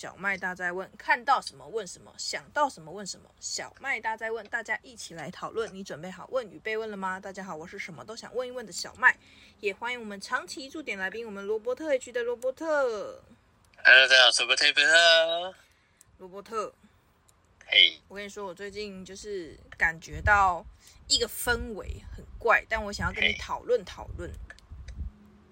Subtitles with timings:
[0.00, 3.30] 小麦大在问，看到什么问什么，想到什么问什么。
[3.38, 5.70] 小麦大在问，大家一起来讨论。
[5.74, 7.20] 你准备好问与被问了吗？
[7.20, 9.14] 大家好，我是什么都想问一问的小麦，
[9.58, 13.22] 也欢迎我们长期驻点来宾，我们罗伯特 H 的罗伯特。
[13.84, 15.54] Hello，大家好，罗伯特。
[16.16, 16.74] 罗伯特，
[17.66, 20.64] 嘿我跟你说，我最近就是感觉到
[21.08, 24.32] 一个氛围很怪，但我想要跟你讨论讨论。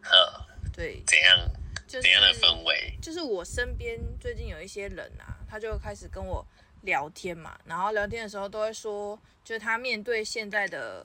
[0.03, 1.39] 好对，怎样？
[1.89, 2.97] 就是、怎样的氛围？
[3.01, 6.47] 就是我身边最近有一些人啊，他就开始跟我
[6.83, 11.05] 聊天嘛，然后聊天的时候都会说，就是他面对现在的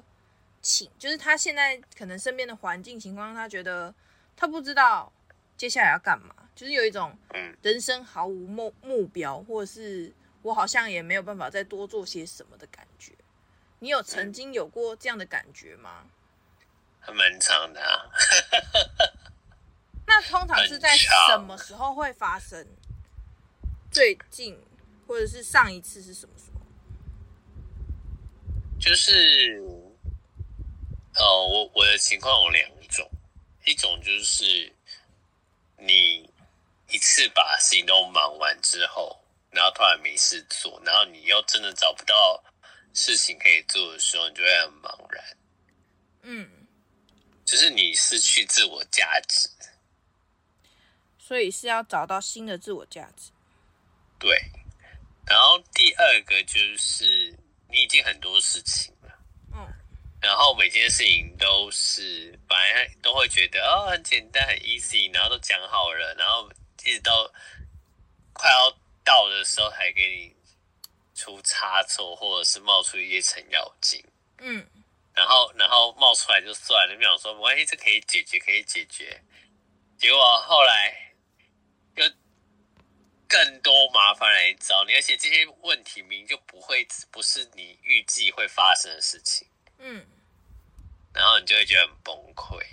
[0.61, 3.93] 情，就是他现在可能身边的环境情况，他觉得
[4.35, 5.11] 他不知道
[5.55, 7.17] 接下来要干嘛，就是有一种
[7.61, 13.13] 人生毫无目目标，或者是我好像也没有办法再多做些什么的感觉。
[13.79, 16.05] 你有曾经有过这样的感觉吗？
[16.99, 18.09] 还蛮长的啊。
[20.05, 22.67] 那通常是在什么时候会发生？
[23.91, 24.59] 最近
[25.07, 26.61] 或者是上一次是什么时候？
[28.79, 29.61] 就是，
[31.15, 33.09] 呃，我我的情况有两种，
[33.65, 34.73] 一种就是
[35.77, 36.29] 你
[36.89, 42.43] 一次把事情都忙完之后，然后突然没事做，然后你又真的找不到
[42.93, 45.37] 事情可以做的时候，你就会很茫然。
[46.23, 46.49] 嗯，
[47.45, 49.49] 就是你失去自我价值。
[51.25, 53.31] 所以是要找到新的自我价值。
[54.19, 54.37] 对，
[55.25, 57.33] 然后第二个就是
[57.69, 59.09] 你已经很多事情了，
[59.55, 59.65] 嗯，
[60.21, 66.51] 然后每件事情都是本来都会觉得哦很简单很 easy，然后都讲好了，然后
[66.83, 67.31] 一直到
[68.33, 68.69] 快要
[69.05, 70.35] 到的时候才给你
[71.15, 74.03] 出差错，或者是冒出一些程咬金，
[74.39, 74.67] 嗯，
[75.13, 79.23] 然后然后冒出来就算了，你想说没关系，这可以解决，可以解决，
[79.97, 80.99] 结果后来。
[83.33, 89.47] 有更多麻烦来找你，而且这些问题明明就不会，不是你预计会发生的事情。
[89.79, 90.05] 嗯，
[91.13, 92.63] 然后你就会觉得很崩溃，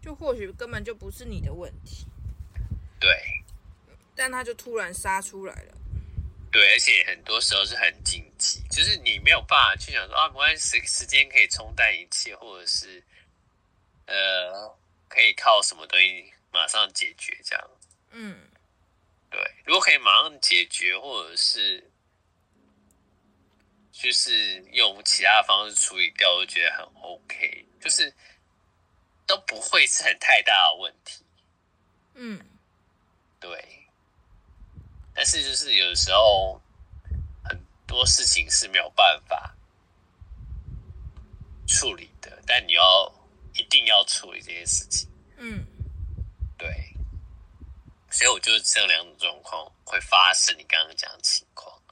[0.00, 2.06] 就或许根本就不是你的问题。
[3.00, 3.10] 对，
[4.14, 5.74] 但他就突然杀出来了。
[6.52, 13.02] 对，而且很多时候是很紧急，就是你没有办法去想说啊，没关系，时时间可以冲淡一切，或者是
[14.06, 14.72] 呃，
[15.08, 17.70] 可以靠什么东西马上解决这样。
[18.12, 18.48] 嗯。
[19.34, 21.90] 对，如果可以马上解决，或者是
[23.90, 28.14] 就是用其他方式处理掉，我觉得很 OK，就是
[29.26, 31.24] 都不会是很太大的问题。
[32.14, 32.46] 嗯，
[33.40, 33.88] 对。
[35.12, 36.62] 但是就是有的时候
[37.42, 39.52] 很多事情是没有办法
[41.66, 43.12] 处理的，但你要
[43.54, 45.10] 一定要处理这些事情。
[45.38, 45.73] 嗯，对。
[48.14, 51.82] 所以我就是这两种状况会发生，你刚刚讲的情况。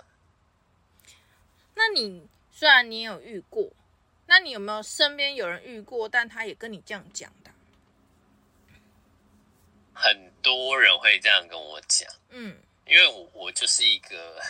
[1.74, 3.68] 那你虽然你也有遇过，
[4.26, 7.50] 那你有没有身边有人遇过，但他也跟你这样讲的？
[9.92, 12.56] 很多人会这样跟我讲，嗯，
[12.86, 14.40] 因为我我就是一个。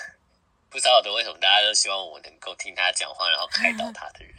[0.72, 4.34] 不知道的为什么大家都希望我能够听他讲话，然后开导他的人。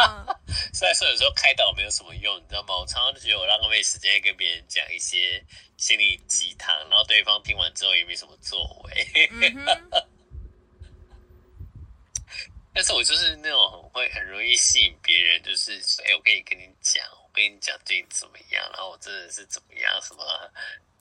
[0.72, 2.74] 虽然说有时候开导没有什么用，你知道吗？
[2.78, 5.44] 我常常就觉得我浪费时间跟别人讲一些
[5.76, 9.06] 心灵鸡汤，然后对方听完之后也没什么作为。
[12.72, 20.24] 但是我就是那种很会很容易吸引别人，就是哎，我可以跟你讲，我跟你讲最近怎么样，然后我真的是怎么样，什么。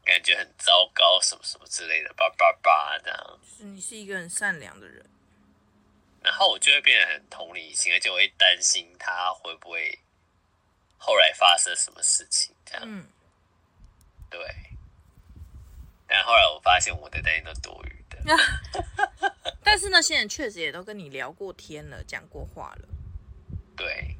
[0.08, 3.40] 感觉很糟糕，什么什么之类的，叭叭叭这样。
[3.46, 5.06] 是你是一个很善良的人，
[6.24, 10.00] 然后我就会变得很同理心，而且我会担心他会不会
[10.98, 12.84] 后来发生什么事情这样。
[12.86, 13.06] 嗯，
[14.30, 14.40] 对。
[16.08, 18.18] 但后来我发现我的担心都多余的。
[19.62, 22.88] 但是那些人确实也都跟你聊过天了，讲过话了。
[23.76, 24.16] 对。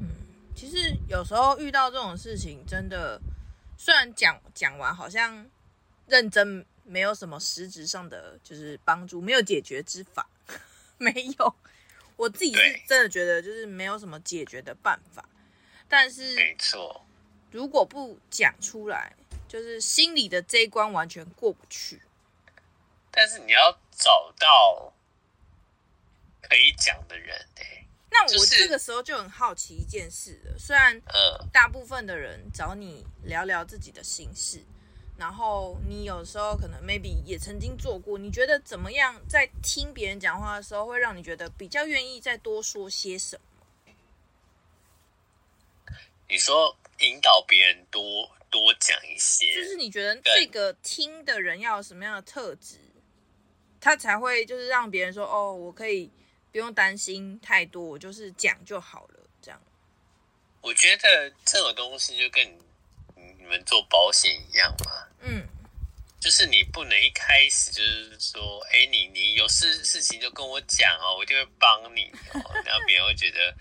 [0.00, 0.06] 嗯，
[0.54, 3.18] 其实有时候遇到这种事情，真的。
[3.84, 5.50] 虽然讲讲完好像
[6.06, 10.28] 认真没有什么实质上的就是帮助，没有解决之法，
[10.98, 11.56] 没有，
[12.14, 15.28] 我自己是真的觉得就是没有什么解决的办法。
[15.88, 17.04] 但是没错，
[17.50, 19.16] 如果不讲出来，
[19.48, 22.00] 就是心里的这一关完全过不去。
[23.10, 24.92] 但是你要找到
[26.40, 27.81] 可以讲的人欸。
[28.12, 31.00] 那我这个时候就很好奇一件事了，虽然
[31.50, 34.62] 大部分的人找你聊聊自己的心事，
[35.16, 39.18] 然后你有时候可能 maybe 也曾经做过，你觉得怎么样？
[39.28, 43.42] 在听别人讲话的时候，会让你觉得比较愿意再多说些什么？
[46.28, 52.76] 你说引导别人多多讲一些，就是你觉得这个听的人要有什么样的特质，
[53.80, 56.10] 他才会就是让别人说哦，我可以
[56.52, 59.60] 不用担心太多，我就是讲就好了，这样。
[60.60, 62.46] 我觉得这种东西就跟
[63.16, 65.44] 你们做保险一样嘛，嗯，
[66.20, 73.52] 就是你不能一开始就是说，哎，你你有事事情就跟我讲哦，我一定会帮你哦，然后别人会觉得。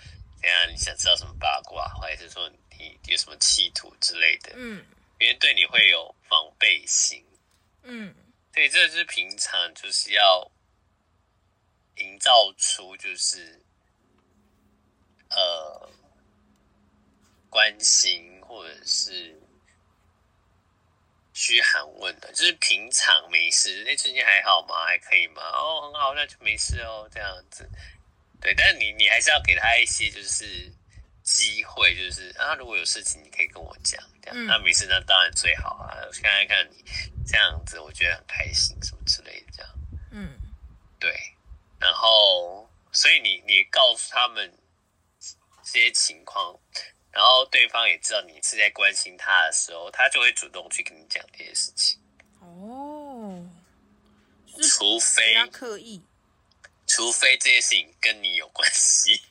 [0.44, 4.84] 等下你想知道什么八卦，或者是说你有什么企图之类的，嗯，
[5.16, 7.24] 别人对你会有防备心，
[7.84, 8.12] 嗯，
[8.52, 10.52] 对，这就是平常就是要
[11.98, 13.62] 营造出就是
[15.30, 15.90] 呃
[17.50, 19.40] 关心或者是
[21.34, 24.86] 嘘寒问暖，就是平常没事，那最近还好吗？
[24.86, 25.42] 还可以吗？
[25.42, 27.70] 哦，很好，那就没事哦，这样子。
[28.40, 30.72] 对，但是你你还是要给他一些就是
[31.24, 35.96] 机会，就是啊，如果有事情你可以跟我讲，这样、嗯、那没事，那当然最好啊。
[36.22, 36.84] 看看看你
[37.26, 39.72] 这样子，我觉得很开心，什么之类的，这样。
[40.12, 40.40] 嗯，
[41.00, 41.31] 对。
[41.82, 44.58] 然后，所以你你告诉他们
[45.64, 46.58] 这些情况，
[47.12, 52.00] 然后对方也知道你是在关心他的时候，他就会主动去跟你讲这些事情。
[52.40, 53.50] 哦，
[54.62, 56.04] 除非他刻意。
[56.88, 59.22] 除非这些事情跟你有关系，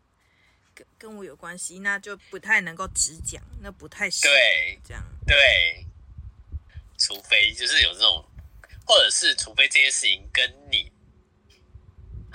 [0.74, 5.02] 跟跟我有关系，那就不太能够直讲，那不太适对这样。
[5.26, 5.86] 对，
[6.98, 8.22] 除非就是有这种，
[8.86, 10.92] 或者是除非这件事情跟你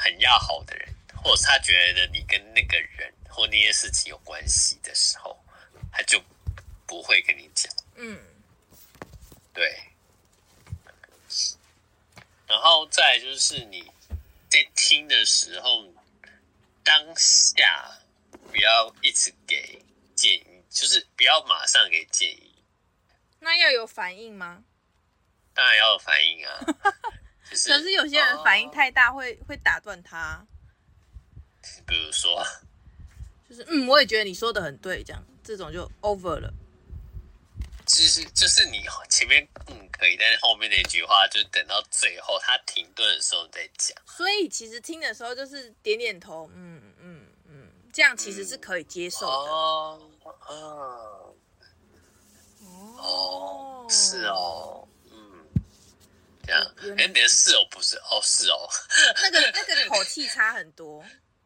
[0.05, 0.87] 很要好的人，
[1.21, 5.37] 或者是他觉得你跟那个人或那些事情有关系的时候，
[5.91, 6.23] 他就
[6.85, 7.73] 不会跟你讲。
[7.95, 8.17] 嗯，
[9.53, 9.81] 对。
[12.47, 13.91] 然后再就是你。
[14.47, 15.85] 在听的时候，
[16.81, 17.99] 当下
[18.49, 19.83] 不要一直给
[20.15, 22.55] 建议，就是不要马上给建议。
[23.41, 24.63] 那要有反应吗？
[25.53, 26.59] 当然要有反应啊。
[27.49, 30.45] 就是、可是有些人反应太大会，会会打断他。
[31.87, 32.43] 比如说，
[33.49, 36.53] 就是嗯，我也觉得你说的很对，这样这种就 over 了。
[37.85, 43.95] 就是就是你前面嗯可以，但是后面那句话就是等到最后他停顿的时候再讲。
[44.07, 49.51] 所以其实听的时候就是点点头，嗯嗯嗯，这样其实是可以接受的。
[49.51, 50.11] 哦
[50.47, 51.35] 哦
[52.97, 54.84] 哦，是哦，嗯，
[56.45, 56.75] 这样。
[56.97, 58.69] 哎，你的是哦，不是哦，是哦。
[59.23, 61.03] 那个那 个口气差很多。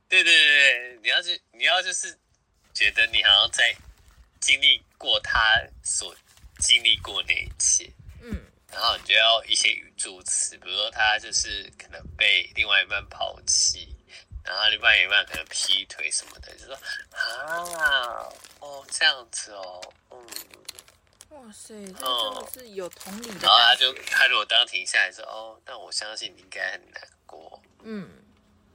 [0.07, 2.18] 对对对对，你要是你要就是
[2.74, 3.75] 觉得你好像在
[4.40, 6.16] 经历过他所。
[6.62, 7.90] 经历过那一切，
[8.22, 8.36] 嗯，
[8.69, 13.96] 然后你就要一些语助词，比如说他就是可能被另外一半抛弃，
[14.44, 16.75] 然后另外一半可能劈腿什么的，就说
[17.12, 18.28] 啊，
[18.60, 19.81] 哦这样子哦，
[20.12, 20.28] 嗯，
[21.29, 23.39] 哇塞，这真的是有同理的。
[23.41, 28.09] 然后他就他如果当停下来说，哦，那我相信你应该很难过，嗯，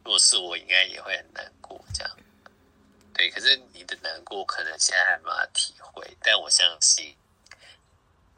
[0.04, 2.16] 如果是我应该也会很难过，这样，
[3.12, 7.16] 对，可是你的难过可能现在还没法体会，但我相信。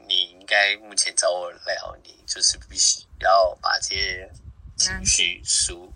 [0.08, 4.30] 你应该目前找我聊，你就是必须要把这些
[4.76, 5.92] 情绪舒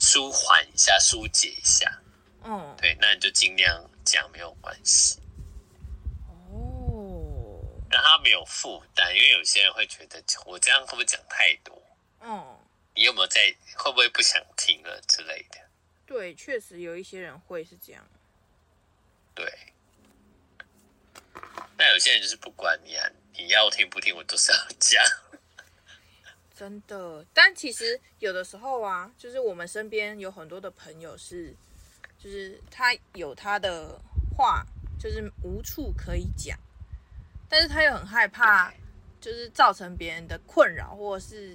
[0.00, 2.00] 舒缓一下、疏解一下。
[2.42, 5.20] 嗯，对，那你就尽量讲，没有关系。
[6.26, 11.82] 哦，让他没有负担，因为有些人会觉得我这样会不会讲太多？
[12.20, 12.58] 嗯，
[12.94, 13.54] 你有没有在？
[13.76, 15.58] 会不会不想听了之类的？
[16.06, 18.06] 对，确实有一些人会是这样。
[19.34, 19.50] 对。
[21.76, 25.02] 那有些人就是不管你啊，你要听不听，我都是要讲。
[26.54, 31.52] 真的，但其实有的时候啊，就是我们身边有很多的朋友是，
[32.22, 33.98] 就是他有他的
[34.36, 34.64] 话，
[35.00, 36.56] 就是无处可以讲，
[37.52, 38.72] 但是他又很害怕，
[39.20, 41.54] 就是造成别人的困扰，或者是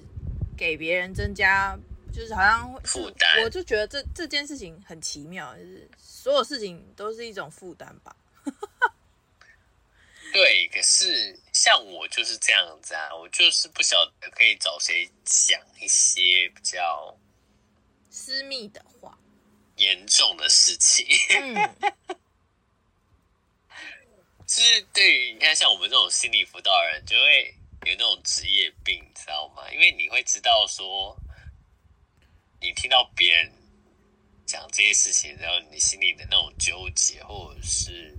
[0.56, 1.76] 给别人增加，
[2.14, 3.42] 就是好像负担。
[3.44, 8.16] 我就觉得这这件事情很奇妙，就是所有事情都是一种负担吧。
[10.32, 17.18] 对，可是像我就是这样子啊，我就是不晓得可以找谁讲一些比较
[18.12, 19.18] 私密的话、
[19.78, 21.08] 严重的事情。
[21.42, 21.56] 嗯，
[24.48, 27.54] 就是对于你看，像我们这种心理辅导人，就会
[27.86, 29.70] 有那种职业病，你知道吗？
[29.72, 31.16] 因为你会知道说，
[32.62, 33.52] 你听到别人
[34.46, 38.18] 讲这些事情，然后你心里的那种纠结，或者是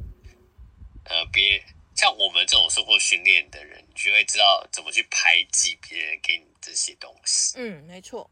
[1.07, 1.65] 呃别。
[1.97, 7.55] 像我们这种受过训练的人，就会知道怎么去排挤别人给你这些东西。
[7.57, 8.31] 嗯，没错。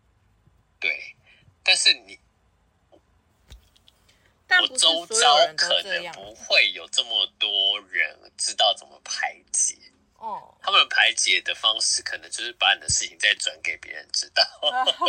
[0.78, 1.16] 对，
[1.64, 2.16] 但是你
[4.48, 9.76] 我周遭可能不会有这么多人知道怎么排解。
[10.18, 14.42] 哦，他们排解的方式可能就是把你的事情再转给别人知道。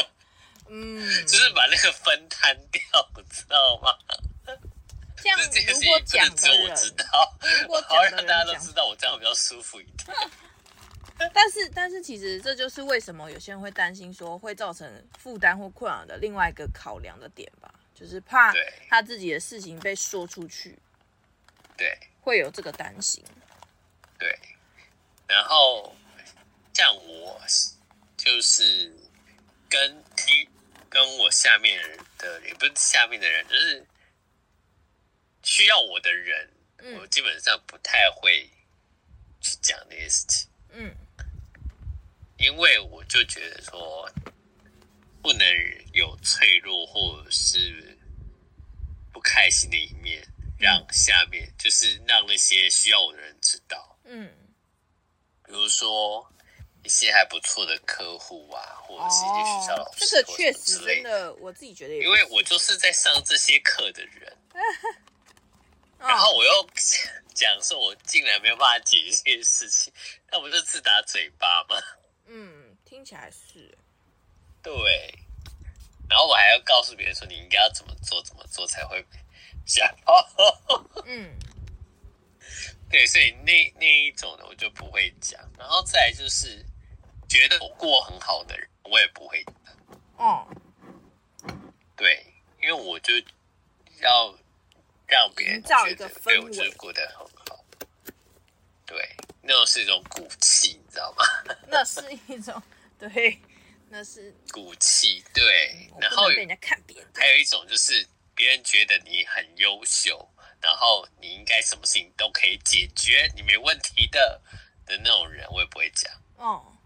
[0.69, 2.81] 嗯，就是把那个分摊掉，
[3.31, 3.97] 知道吗？
[5.15, 6.75] 这样如果讲的人，
[7.61, 10.15] 如果讲的人，大家都知道，我这样比较舒服一点。
[11.33, 18.53] 但是，但是，其实这就是为什么有些人会担心说会造成负担或困扰的另外一个考量的点吧，就是怕
[18.87, 20.77] 他自己的事情被说出去，
[21.75, 23.23] 对，会有这个担心。
[24.19, 24.37] 对，
[25.27, 25.95] 然后
[26.73, 27.41] 像我
[28.17, 28.95] 就是
[29.69, 30.03] 跟
[30.89, 31.79] 跟我下面
[32.17, 33.85] 的，也不是下面的人，就是
[35.43, 38.49] 需要我的人，嗯、我基本上不太会
[39.41, 40.49] 去讲那些事情。
[40.71, 40.95] 嗯。
[42.39, 44.07] 因为我就觉得说，
[45.23, 45.47] 不能
[45.91, 47.97] 有脆弱或者是
[49.11, 50.23] 不开心的一面，
[50.59, 53.99] 让下面就是让那些需要我的人知道。
[54.03, 54.31] 嗯，
[55.47, 56.29] 比如说
[56.83, 64.37] 一些还不错的客户啊，或者是一些学校老师，这个确实真的，我自己觉得，因为我就是在上这些课的人，
[65.99, 66.69] 然后我又
[67.33, 69.91] 讲说，我竟然没有办法解决这些事情，
[70.29, 71.81] 那不就自打嘴巴吗？
[72.25, 73.77] 嗯，听起来是，
[74.61, 75.17] 对，
[76.09, 79.03] 然后我还要告诉别人说，你应该要怎么做，怎么做才会
[79.65, 80.29] 想好。
[81.05, 81.33] 嗯，
[82.89, 86.65] 对，所以那那一种的我就不会讲，然后再来就是
[87.27, 89.55] 觉得我过很好的人，我也不会讲。
[90.17, 90.47] 哦，
[91.95, 92.25] 对，
[92.61, 93.13] 因为我就
[94.01, 94.37] 要
[95.07, 97.63] 让别人觉得对我就过得很好，
[98.85, 99.15] 对。
[99.49, 101.23] 那种是一种骨气，你知道吗？
[101.71, 102.61] 那是一种，
[102.99, 103.39] 对，
[103.87, 105.89] 那是骨气，对。
[106.01, 107.01] 然后被人家看扁。
[107.15, 110.29] 还有一种就是别人觉得你很优秀，
[110.67, 114.41] 然后你应该什么事情都可以解决，你没问题的
[114.85, 116.11] 的那种人，我也不会讲。
[116.35, 116.77] 哦，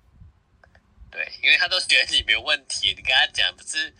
[1.10, 3.92] 对，因为他都觉得你没有问题，你跟他讲不是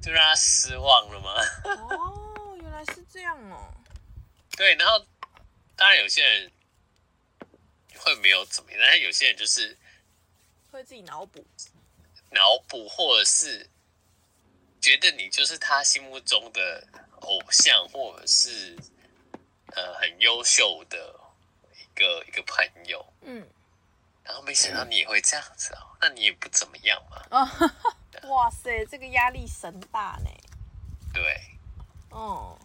[0.00, 1.34] 就让他失望了吗？
[1.64, 3.74] 哦，原来是这样哦。
[4.56, 5.04] 对，然后
[5.74, 6.52] 当然有些人。
[8.04, 9.78] 会没有怎么样，但是有些人就是
[10.72, 11.46] 会自己脑补，
[12.32, 13.70] 脑补，或者是
[14.80, 16.84] 觉得你就是他心目中的
[17.22, 18.76] 偶像，或者是
[19.74, 21.18] 呃很优秀的
[21.74, 23.46] 一个一个朋友，嗯，
[24.22, 27.48] 然后没想到你也会这样子哦，那你也不怎么样嘛，哦，
[28.28, 30.30] 哇塞，这个压力神大呢，
[31.12, 31.40] 对，
[32.10, 32.58] 哦，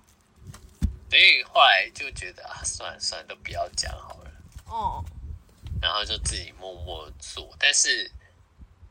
[1.10, 4.32] 所以后来就觉得啊，算了算了，都不要讲好了，
[4.66, 5.04] 哦。
[5.80, 8.10] 然后就自己默默做，但是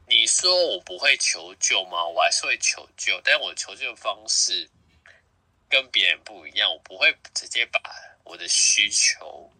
[0.06, 2.06] 你说我不会求救吗？
[2.06, 4.70] 我还是会求救，但我求救的方式
[5.68, 7.80] 跟别人不一样，我不会直接把
[8.25, 9.50] 我的需求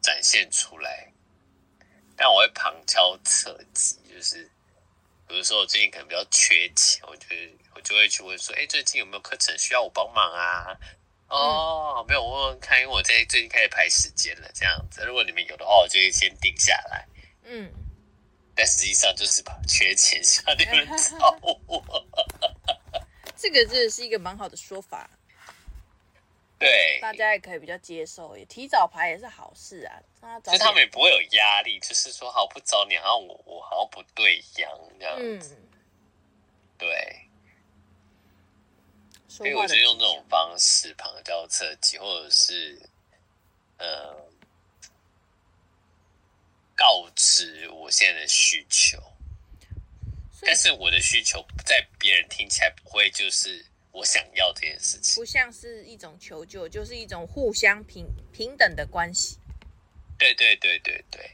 [0.00, 1.12] 展现出来，
[2.16, 4.50] 但我会旁敲侧击，就是
[5.26, 7.26] 比如说我最近可能比较缺钱，我就
[7.74, 10.78] 我就会去问说，哎，最近有没有课程需要我帮忙啊？
[11.28, 15.04] 哦，没有，我问问看，因为我在最近开始排时间了，这样子。
[15.04, 17.06] 如果你们有的话，我就会先定下来。
[17.44, 17.70] 嗯，
[18.54, 21.60] 但实际上就是把缺钱向你们找我。
[23.36, 25.08] 这个真的是一个蛮好的说法。
[26.58, 29.94] 对，大家也可以比较接受，也提早排也是好事啊。
[30.44, 35.54] 其实他们也不会有压力，就是说好不找你，好像我我好像不对一样这样子。
[35.54, 35.78] 嗯，
[36.76, 37.20] 对。
[39.28, 42.76] 所以我就用这种方式旁敲侧击，或者是
[43.76, 44.16] 呃
[46.74, 49.00] 告知我现在的需求，
[50.40, 53.64] 但是我的需求在别人听起来不会就是
[53.98, 59.38] 我想要这件事情，不像是一种求救，就是一种互相平平等的关系。
[60.16, 61.30] 对对对对对。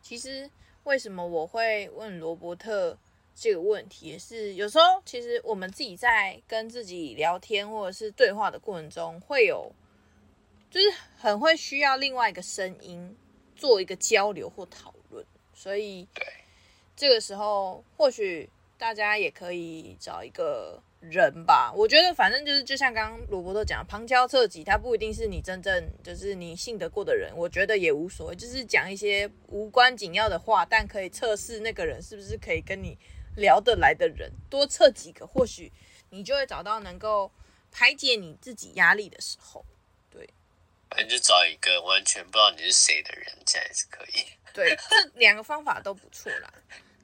[0.00, 0.48] 其实
[0.84, 2.96] 为什么我会问罗伯特？
[3.38, 9.70] 这个问题也是有时候，其实我们自己在跟自己聊天或者是对话的过程中，会有
[10.70, 13.14] 就是很会需要另外一个声音
[13.54, 16.08] 做一个交流或讨论，所以
[16.96, 21.72] 这个时候或许大家也可以找一个人吧。
[21.74, 32.98] 我觉得反正就是就像刚刚罗伯特讲，旁敲侧击，他不一定是你真正就是你信得过的人，我觉得也无所谓，就是讲一些无关紧要的话，但可以测试那个人是不是可以跟你。
[33.38, 35.70] 聊得来的人多测几个，或许
[36.08, 37.30] 你就会找到能够
[37.70, 39.62] 排解你自己压力的时候。
[40.10, 40.26] 对，
[40.88, 44.24] 反正就找一个完全不知道你是谁的人，这样也是可以。
[44.54, 46.50] 对，这两个方法都不错啦。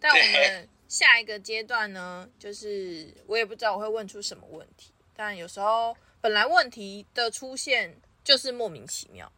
[0.00, 9.32] 但我们 下一个阶段呢，就是我也不知道我会问出什么问题，但有时候本来问题的出现就是莫名其妙，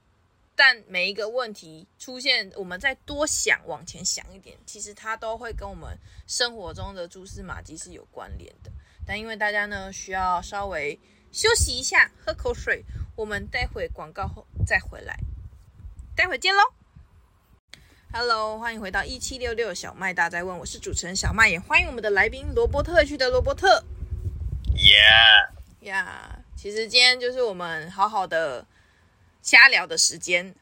[0.56, 5.96] 但每一个问题出现，我们再多想往前想一点，其实它都会跟我们
[6.26, 8.73] 生活中的蛛丝马迹是有关联的。
[9.06, 10.99] 但因为大家呢需要稍微
[11.30, 12.82] 休息一下，喝口水，
[13.14, 15.16] 我们待会广告后再回来，
[16.16, 16.84] 待会见喽。
[18.16, 23.83] Hello，欢迎回到一七六六小麦大在问，我是主持人小麦，也欢迎我们的来宾罗伯特区的罗伯特。
[24.73, 28.64] Yeah，呀，yeah, 其实今天就是我们好好的
[29.42, 30.54] 瞎聊的时间，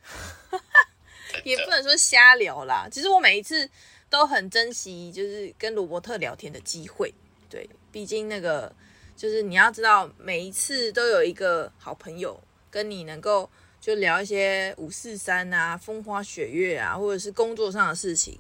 [1.45, 2.89] 也不能说瞎聊啦。
[2.91, 3.69] 其实我每一次
[4.09, 7.13] 都很珍惜，就是跟罗伯特聊天的机会。
[7.51, 8.75] 对，毕竟那个
[9.15, 13.51] 就是你要知道，每一次都有一个好朋友跟你能够。
[13.83, 18.39] 就聊一些五四三啊，风花雪月啊，或者是工作上的事情。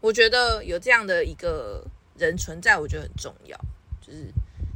[0.00, 1.84] 我觉得有这样的一个
[2.16, 3.58] 人存在，我觉得很重要。
[4.00, 4.32] 就是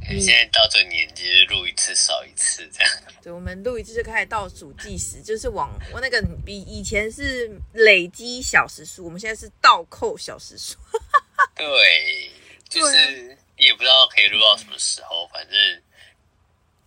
[0.09, 2.91] 你现在到这个年纪，录一次少一次这样。
[3.23, 10.77] 对，我们录一次就开始倒数计时，就是往我那个比以前是累积小时数，我们现在是倒扣小时数。
[11.55, 12.29] 对，
[12.67, 15.81] 就是你也不知道可以录到什么时候，反正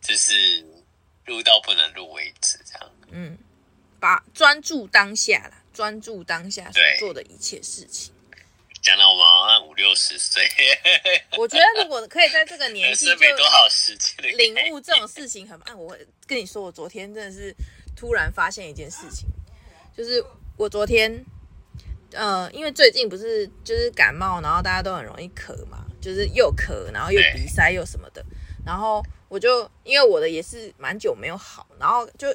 [0.03, 0.63] 就是
[1.25, 2.91] 录到不能录为止这样。
[3.17, 3.39] 嗯，
[4.01, 8.13] 把专注当下啦，专注当下所做的一切事情。
[8.83, 10.43] 讲到我们好像五六十岁，
[11.39, 13.15] 我觉得如果可以在这个年纪 就
[14.37, 15.79] 领悟这种事情很慢。
[15.79, 17.55] 我跟你说，我昨天真的是
[17.97, 19.29] 突然发现一件事情，
[19.97, 20.23] 就是
[20.59, 21.25] 我昨天，
[22.13, 28.23] 呃，因为最近不是就是感冒，然后大家都很容易咳嘛，就是又咳，然后又鼻塞又什么的，
[28.67, 32.35] 然后我就因为我的也是蛮久没有好，然后就。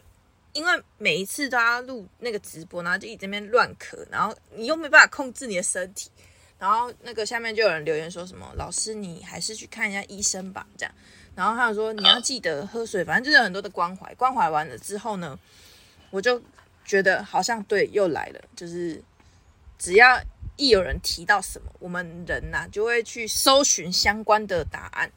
[0.59, 6.11] 因为每一次都要录那个直播，然后就一直在那边乱咳，然后你又没办法控制你的身体，
[6.57, 10.93] 然后那个下面就有人留言说什么：“老师，你还是去看一下医生吧。”这样，
[11.33, 14.13] 然后还有说你要记得喝水，反正就是有很多的关怀。
[14.15, 15.39] 关怀完了之后呢，
[16.09, 16.41] 我就
[16.83, 19.01] 觉得好像对又来了，就是
[19.77, 20.21] 只要
[20.57, 25.09] 一有人提到什么，我们人呐、啊、就会去搜寻相关的答案，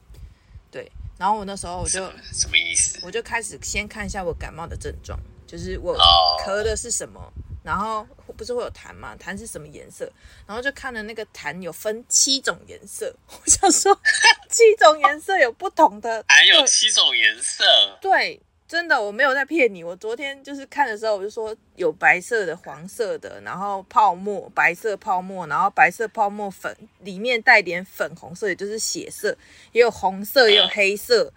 [0.70, 0.92] 对。
[1.18, 2.98] 然后我那时候我就什么意思？
[3.04, 5.16] 我就开始先看一下我感冒的症状，
[5.52, 5.94] 就是我
[6.42, 7.20] 咳的是什么，
[7.62, 8.06] 然后
[8.38, 9.14] 不是会有痰吗？
[9.22, 10.10] 痰是什么颜色？
[10.46, 13.94] 然后就看了那个痰有分七种颜色， 我想说
[14.48, 17.64] 七种颜色有不同的，还有七种颜色，
[18.00, 18.40] 对。
[18.68, 19.84] 真的，我没有在骗你。
[19.84, 29.36] 我昨天就是看的时候，我就说有白色的、黄色的，然后泡沫白色泡沫，然后白色泡沫粉里面带点粉红色，也就是血色，
[29.72, 31.30] 也有红色，也有黑色，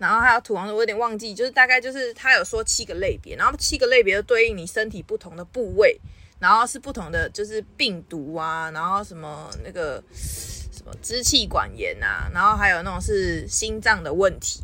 [0.00, 0.74] 然后还有土黄的。
[0.74, 6.00] 我有点忘记，就是大概就是他有说七个类别，然后七个类别就对应你身体不同的部位，
[6.38, 14.60] 然后是不同的就是病毒啊，然后什么那个什么支气管炎啊，然后还有那种是心脏的问题。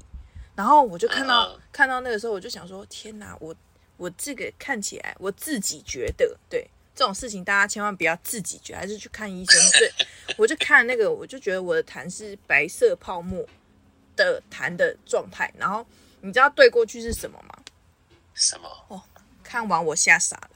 [0.57, 3.55] 然后我就看到、uh, 看到那个时候，我就想说：天哪，我
[3.99, 9.61] 我这个看起来，我自己觉得，对这种事情，大家千万不要自己觉得，还是去看医生。
[9.72, 9.92] 对，
[10.38, 13.46] 我就看那个，我就觉得我的痰是白色泡沫
[14.16, 15.52] 的痰的状态。
[15.57, 15.87] 然后
[16.20, 17.55] 你知道对过去是什么吗？
[18.35, 18.68] 什么？
[18.88, 19.02] 哦，
[19.44, 20.50] 看完我吓傻了。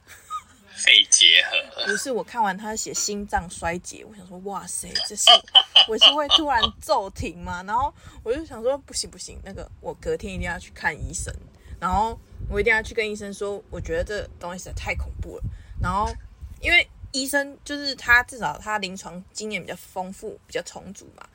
[0.73, 1.45] 肺结
[1.75, 1.85] 核？
[1.87, 5.25] 不是，我看完他写心脏衰竭，我想说，哇塞，这是
[5.87, 7.63] 我是会突然骤停吗？
[7.67, 7.93] 然后
[8.23, 11.35] 我就想说，不行不行，那个我隔天一定要去看医生，
[11.79, 12.19] 然后
[12.49, 15.45] 我一定要去跟医生说，我觉得这东西实在太恐怖了。
[15.83, 16.11] 然后
[16.63, 21.29] 因为医生就是他至少他临床经验比较丰富，比较充足嘛。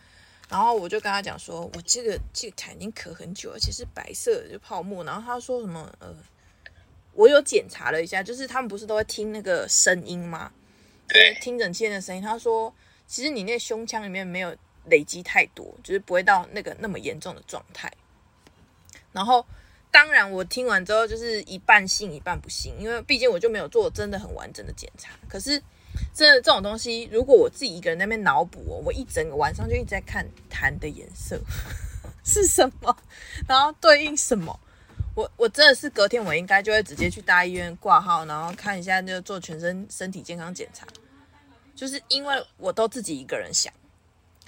[0.49, 5.03] 然后我就跟他讲说，我这个这个痰已经咳很久，而且是白色的就泡沫。
[5.03, 6.15] 然后他说什么呃。
[7.17, 10.51] 我有检查了一下，就是他们不是都会听那个声音吗？
[11.07, 12.21] 对，听诊器的声音。
[12.21, 12.75] 他说，
[13.07, 14.53] 其实你那胸腔里面没有
[14.87, 17.89] 累积太多，就是不会到那个那么严重的状态。
[19.13, 19.45] 然后，
[19.91, 25.13] 当然我听完之后就是一半信一半不信，因为毕竟我就没有做真的很完整的检查。
[25.29, 25.63] 可是，
[26.13, 31.39] 这这种东西，如果我自己一个人在那边脑补，我一整个晚上就一直在看痰的颜色
[32.23, 32.95] 是什么，
[33.47, 34.59] 然后对应什么。
[35.15, 40.85] 我我真的是隔天我应该就会直接去大医院挂号，然后看一下就做全身身体健康检查，
[41.73, 43.73] 就是因为我都自己一个人想，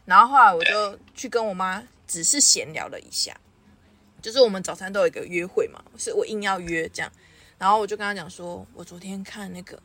[0.04, 3.40] 然后后来我就去跟我妈只是闲聊了一下，
[4.22, 7.10] 就是我们早餐都有一个约会嘛，是我硬要约这样，
[7.58, 9.82] 然后我就跟她讲说，我昨天看那个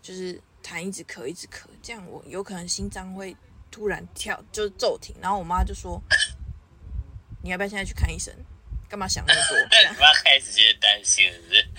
[0.00, 3.36] 就是痰一直咳一直咳，这样我有可能心脏会
[3.70, 6.00] 突然跳就是骤停，然后我妈就说，
[7.42, 8.34] 你要不要现在去看医生？
[8.88, 9.56] 干嘛想那么多？
[9.92, 11.30] 你妈开始就担心？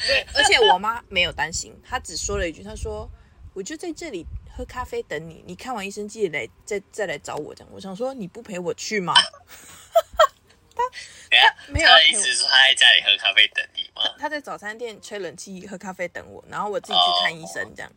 [0.08, 3.10] 对，而且我妈没有担心，她只说了一句：“她说
[3.54, 9.14] 我就在这里喝咖啡等你，你看完医生记得来再再来找我。”这样，我想说你不陪我去吗？
[10.74, 10.82] 她
[11.30, 11.90] 他没有。
[12.10, 14.04] 意思是说他在家里喝咖啡等你吗？
[14.18, 17.92] 他在早餐店吹冷气喝咖啡等我，然后我自己去看医生这样。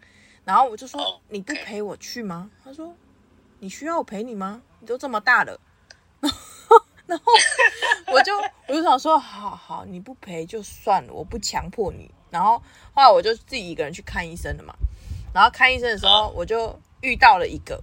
[0.45, 2.51] 然后我就说你不陪我去吗？
[2.63, 2.95] 他说
[3.61, 4.63] 你需要我陪你吗？
[4.81, 5.59] 你都这么大了。
[7.07, 7.25] 然后
[8.13, 8.33] 我就
[8.67, 12.11] 我就想说好好，你不陪就算了，我不强迫你。
[12.31, 12.59] 然后
[12.93, 14.75] 后来我就自己一个人去看医生了嘛。
[15.33, 17.81] 然后看医生的时候，我就遇到了一个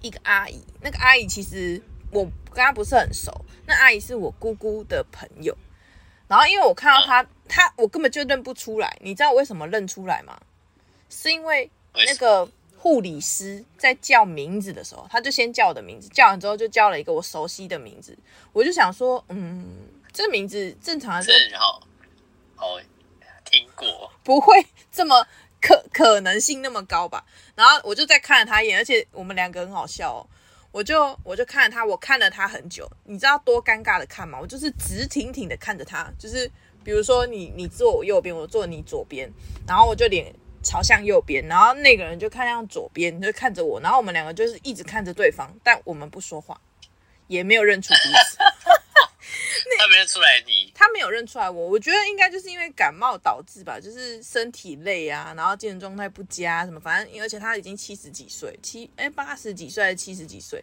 [0.00, 0.62] 一个阿姨。
[0.80, 3.32] 那个阿姨其实我跟她不是很熟，
[3.66, 5.56] 那阿姨是我姑姑的朋友。
[6.28, 8.98] 然后因为我看到她，她我根本就认不出来。
[9.00, 10.40] 你知道我为什么认出来吗？
[11.10, 18.16] 是因为那个护理师在叫名字的时候，他就先叫我的名字，叫完之后就叫了一个我熟悉的名字。
[18.54, 19.66] 我就想说，嗯，
[20.12, 21.82] 这名字正常的时候，
[22.56, 22.80] 哦，
[23.44, 25.26] 听过，不会这么。
[25.62, 27.22] 可可能性那么高吧，
[27.54, 30.26] 然后我就再看了他一眼，而且我们两个很好笑哦，
[30.72, 34.38] 我就我就看了他，我看了他很久，你知道多尴尬的看吗？
[34.40, 36.50] 我就是直挺挺的看着他，就是
[36.82, 39.30] 比如说你你坐我右边，我坐你左边，
[39.68, 40.34] 然后我就脸
[40.70, 46.60] 朝向右边，然后那个人就看向左边，就看着我，然后我们两个就是一直看着对方，但我们不说话，
[47.26, 48.38] 也没有认出彼此。
[49.78, 51.66] 他没认出来你，他没有认出来我。
[51.66, 60.62] 我觉得应该就是因为感冒导致吧，就是身体累啊，然后精神状态不佳什么，反正而且他已经七十几岁，七哎八十几岁还是七十几岁。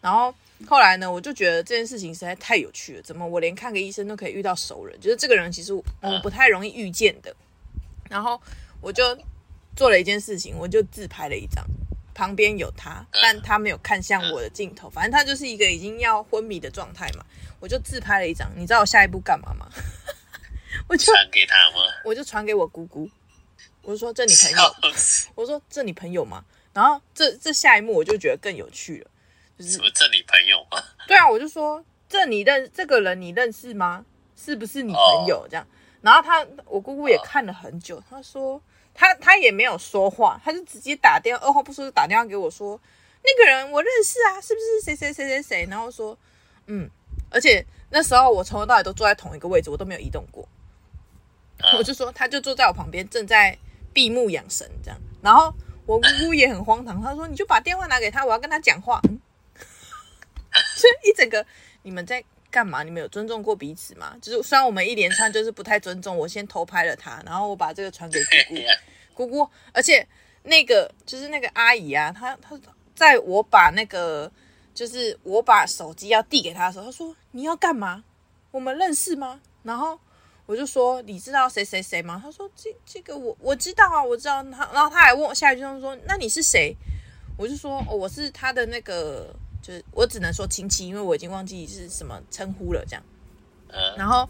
[0.00, 0.32] 然后
[0.68, 4.98] 后来呢，我就觉得这件事情实在太有趣了，怎么我连看个医生都可以遇到熟人？
[5.00, 5.82] 就是这个人其实我
[6.22, 7.34] 不太容易遇见的。
[8.08, 8.40] 然后
[8.80, 9.16] 我就
[9.80, 11.64] 做了一件事情，我就自拍了一张，
[12.12, 17.24] 旁边有他，但他没有看向我的镜头，反正他就是一个已经要昏迷的状态嘛。
[17.60, 19.66] 我就自拍了一张，你知道我下一步干嘛吗？
[20.86, 21.78] 我就传给他吗？
[22.04, 23.08] 我就传给我姑姑，
[23.80, 24.74] 我就说，这你朋友，
[25.34, 26.44] 我说这你朋友吗？
[26.74, 29.10] 然后这这下一幕我就觉得更有趣了，
[29.58, 30.76] 就是什么这你朋友吗？
[31.08, 34.04] 对啊，我就说这你认这个人你认识吗？
[34.36, 35.46] 是不是你朋友？
[35.48, 35.66] 这样，
[36.02, 38.60] 然后他我姑姑也看了很久，他说
[38.94, 42.80] 他他也没有说话，他就直接打电话，二话不说就打电话给我说
[43.22, 45.66] 那个人我认识啊，是不是谁谁谁谁谁？
[45.70, 46.16] 然后说
[46.66, 46.90] 嗯。
[47.32, 50.48] 而且那时候我从头到尾都坐在同一个位置，我都没有移动过。
[51.78, 53.56] 我就说，他就坐在我旁边，正在
[53.92, 54.98] 闭目养神这样。
[55.22, 55.54] 然后
[55.86, 59.20] 我姑姑也很荒唐，她说：“你就把电话拿给他，我要跟他讲话。”嗯，
[60.74, 61.46] 所以一整个
[61.82, 62.82] 你们在干嘛？
[62.82, 64.16] 你们有尊重过彼此吗？
[64.20, 68.60] 就是虽然我们一连串就是不太尊重，我先偷拍了他，然后我把这个传给姑姑。
[69.14, 70.06] 姑姑，而且
[70.42, 72.58] 那个就是那个阿姨啊，她她
[72.94, 74.30] 在我把那个。
[74.72, 78.02] 就是我把手机要递给他的时候，她说：“你要干嘛？
[78.52, 79.98] 我们认识吗？”然后
[80.46, 86.74] 我就说：“你知道谁谁谁吗？”她说：“这这个我我知道啊，我知道他。”然后她还问我下一句，她说：“那你是谁？”
[87.36, 89.34] 我就说：“哦，我是她的那个，
[89.70, 93.02] 就是我只能说亲戚，因为我已经忘记是什么称呼了。”这样，
[93.96, 94.28] 然后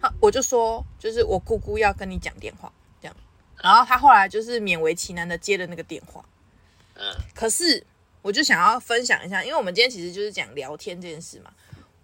[0.00, 3.16] 他我就说：“就是我姑姑要跟你讲电话。”这样，
[3.62, 6.24] 然后他后来就是勉为其难的接了那个电话。
[6.96, 7.02] 嗯，
[7.34, 7.86] 可是。
[8.24, 11.52] 我就想要分享一下，因为我们今天其实就是讲聊天这件事嘛。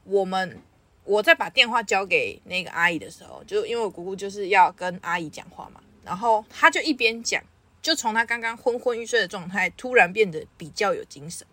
[0.04, 0.60] 我们
[1.02, 7.42] 我在把电话交给那个阿姨的时候，就因为我姑姑就是要跟阿姨讲话嘛，然后她就一边讲，
[7.80, 11.46] 就从她刚刚昏昏欲睡的状态，突然变得比较有精神。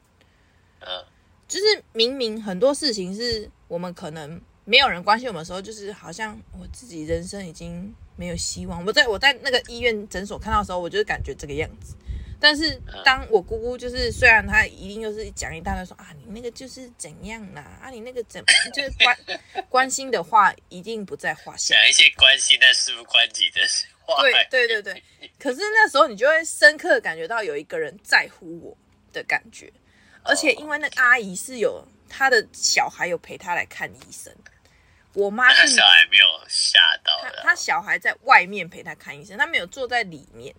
[0.82, 1.04] 嗯，
[1.48, 8.86] 就是明明很多事情是我们可能没有人关心我们的时候，就是好像我自己人生已经没有希望。
[8.86, 11.96] 我在我在那个医院诊所看到的时候，我就是感觉这个样子。
[12.40, 19.18] 但是当我姑姑就是，虽然她一定就是讲一大堆说啊，你那个就是怎样啦，啊，你那个怎就是关
[19.70, 23.62] 关心的话一定不在话下，讲一些关心但事不关己的
[24.02, 24.22] 话。
[24.22, 25.04] 对对对对，
[25.40, 28.78] 可是那时候你就会深刻感觉到有一个人在乎我
[29.12, 29.74] 的感觉，
[30.28, 34.34] 而且因为那个阿姨是有她的小孩有陪她来看医生，
[35.14, 40.54] 我妈是小孩没有吓到，她小孩在外面陪她看医生，她没有坐在里面。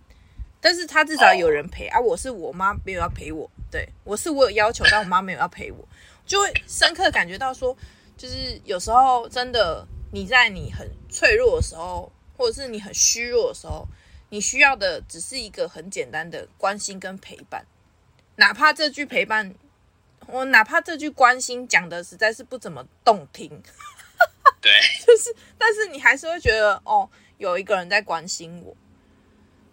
[0.61, 1.95] 但是她至少有人陪、oh.
[1.95, 1.99] 啊！
[2.01, 5.87] 我是我妈没有要陪我，对，我是我有要求，但我妈没有要陪我，
[6.25, 7.73] 就会深刻感觉到说，
[8.17, 13.87] 就是有时候真的你在你很脆弱的时候，或者是你很虚弱的时候，
[14.27, 17.65] 你需要的只是一个很简单的关心跟陪伴，
[18.39, 19.53] 哪怕这句陪伴，
[20.27, 23.49] 我哪怕这句关心讲的实在是不怎么动听，
[24.59, 24.71] 对，
[25.05, 28.75] 就是，但是你还是会觉得哦，有一个人在关心我，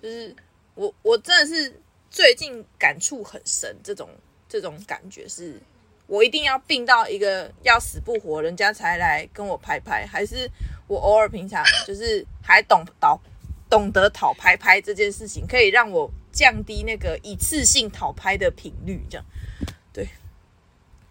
[0.03, 0.37] 就是。
[0.79, 4.11] 我我真的是最近感触很深，这种
[4.47, 5.59] 这种感觉是，
[6.07, 10.47] 我一定要病到一个要死不活，人家才来跟我拍拍，还是
[10.87, 13.19] 我偶尔平常就是还懂讨
[13.71, 19.25] 懂得讨拍拍这件事情，可以让我降低那个一次性讨拍的频率，这样
[19.91, 20.07] 对。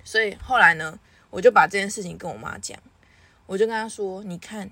[0.03, 0.99] 所以后来呢，
[1.31, 2.79] 我就把这件事情跟我妈讲，
[3.47, 4.69] 我就跟她说：“你看，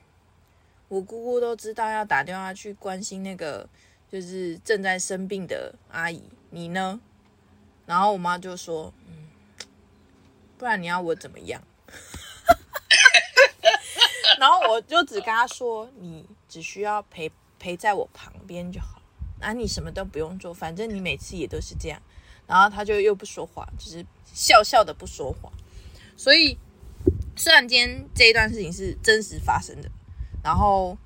[0.90, 3.68] 我姑姑都知道要打电话去关心那个
[4.12, 7.02] 就是正在生病的阿姨，你呢？”
[7.88, 9.28] 然后我妈就说：“嗯，
[10.60, 11.64] 不然你要我怎么样？”
[14.40, 19.02] 然后我就只跟她说：“你只需要陪陪在我旁边就好，
[19.44, 22.02] 啊、你什么都不用做，反正你每次也都是这样。”
[22.48, 25.52] 然后他就又不说话，就是笑笑的不说话。
[26.18, 26.58] 所以，
[27.36, 29.90] 虽然今天这一段事情是真实发生的，
[30.44, 30.98] 然后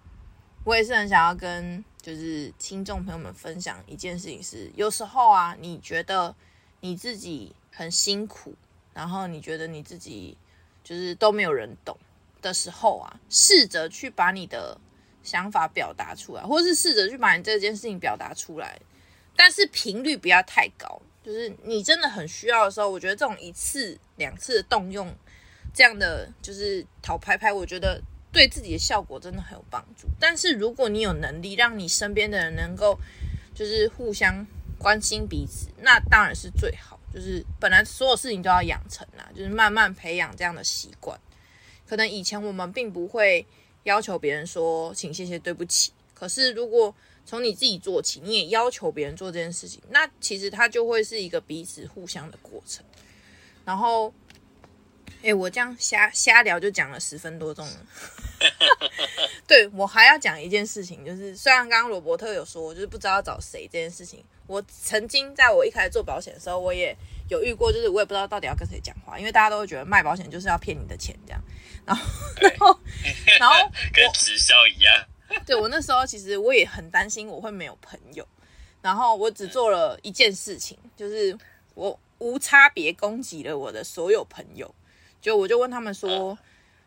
[0.63, 6.36] 我也是很想要跟就是听众朋友们分享一件事情是：有时候啊，你觉得
[6.82, 8.56] 你自己很辛苦，
[8.93, 10.36] 然后你觉得你自己
[10.84, 11.95] 就是都没有人懂
[12.41, 14.80] 的时候啊，试着去把你的
[15.28, 18.80] 想法表达出来，或是试着去把你这件事情表达出来，
[19.36, 21.02] 但是频率不要太高。
[21.22, 25.13] 就是你真的很需要的时候，我觉得这种一次两次的动用，
[25.74, 30.08] 这样的就是讨拍拍，我觉得对自己的效果真的很有帮助。
[30.18, 32.98] 但是如果你有能力让你身边的人能够
[33.54, 34.48] 就是互相
[34.80, 36.98] 关心彼此，那当然是最好。
[37.13, 41.20] 就是本来所有事情都要养成啦，就是慢慢培养这样的习惯。
[41.88, 43.46] 可能以前我们并不会
[43.88, 46.93] 要求别人说请、谢谢、对不起，可是如果
[47.26, 52.84] 从你自己做起，你也要求别人做这件事情，那其实它就会是一个彼此互相的过程。
[53.63, 54.13] 然后，
[55.23, 57.86] 哎，我这样瞎瞎聊就讲了十分多钟了。
[59.47, 64.23] 对，我还要讲一件事情，就是虽然刚刚罗伯特有说，我就是不知道找谁这件事情。
[64.47, 66.95] 我曾经在我一开始做保险的时候，我也
[67.30, 71.41] 有遇过，就是我也不知道到底要跟谁讲话，因为大家都会觉得卖保险就是要骗你的钱这样。
[71.88, 72.04] 然后，
[72.41, 72.80] 然后，
[73.39, 73.56] 然后
[73.93, 74.93] 跟直销一样。
[75.45, 78.28] 对，我那时候其实我也很担心我会没有朋友，
[78.82, 81.36] 然后我只做了一件事情，就是
[81.73, 84.73] 我无差别攻击了我的所有朋友，
[85.21, 86.38] 就我就问他们说，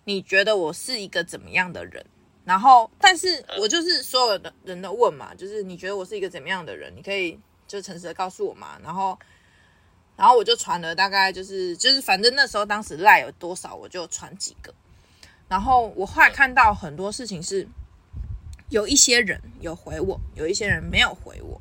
[0.05, 2.05] 你觉得我是一个怎么样的人？
[2.45, 6.93] 然后，但是我就是所有的人都问嘛，就是你觉得我是一个怎么样的人？
[6.97, 8.79] 你可以就诚实的告诉我嘛。
[8.83, 9.17] 然后，
[10.17, 14.75] 然后我就传了大概就是就是反正那时候当时赖有多少我就传几个，
[15.51, 17.69] 然后我后来看到很多事情是。
[18.71, 21.61] 有一些人有回我，有一些人没有回我。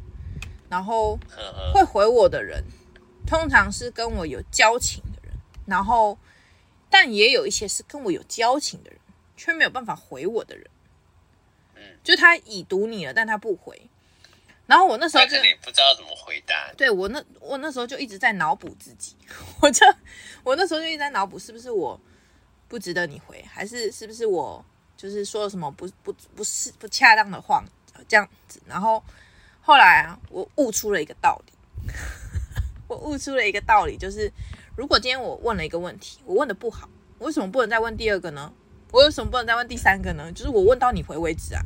[0.69, 1.17] 然后
[1.73, 2.63] 会回我的人，
[3.25, 5.33] 通常是跟我有交情的人。
[5.65, 6.19] 然后，
[6.87, 8.99] 但也有一些是跟我有交情的人，
[9.35, 10.69] 却没有办法回我的人。
[11.77, 13.89] 嗯就他已读你了，但他不回。
[14.67, 16.71] 然后我那时候就不知道怎么回答。
[16.77, 19.15] 对，我那我那时候就一直在脑补自己，
[19.61, 19.83] 我就
[20.43, 21.99] 我那时候就一直在脑补，是不是我
[22.69, 24.63] 不值得你回，还是是不是我？
[24.95, 27.63] 就是说了什么不不不是不恰当的话，
[28.07, 28.61] 这样子。
[28.67, 29.03] 然后
[29.61, 31.53] 后来啊，我悟出了一个道理，
[32.87, 34.31] 我悟出了一个道理，就是
[34.75, 38.53] 如果今天我问了一个问题，我问的不好，我为什么不能再问第二个呢？
[38.91, 40.31] 我为什么不能再问第三个呢？
[40.31, 41.61] 就是我问到你回为止啊。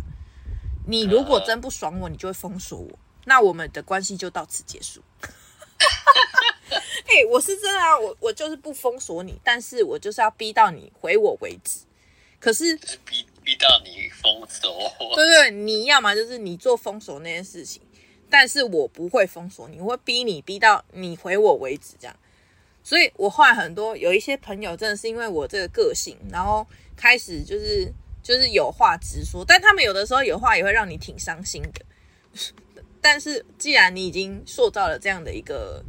[0.85, 5.01] 你如果真不爽我，你就会封锁我，那我们的关系就到此结束。
[7.05, 11.79] 嘿，我是真的啊，我我就是不封锁你，但是我就是要逼到你回我为止。
[12.39, 17.81] 可是，是逼逼到你封锁，对对，你要么就是你做封锁那件事情，
[18.29, 22.15] 但是我不会封锁你，我会逼你逼到你回我为止，这样。
[22.83, 27.89] 所以我后来很多有一些朋友真的是因为我这个个性，然后开始就是
[28.21, 31.85] 就是有话直说，但他们有的时候有话也会让你挺伤心的。
[33.01, 35.81] 但是既然你已经塑造了这样的一个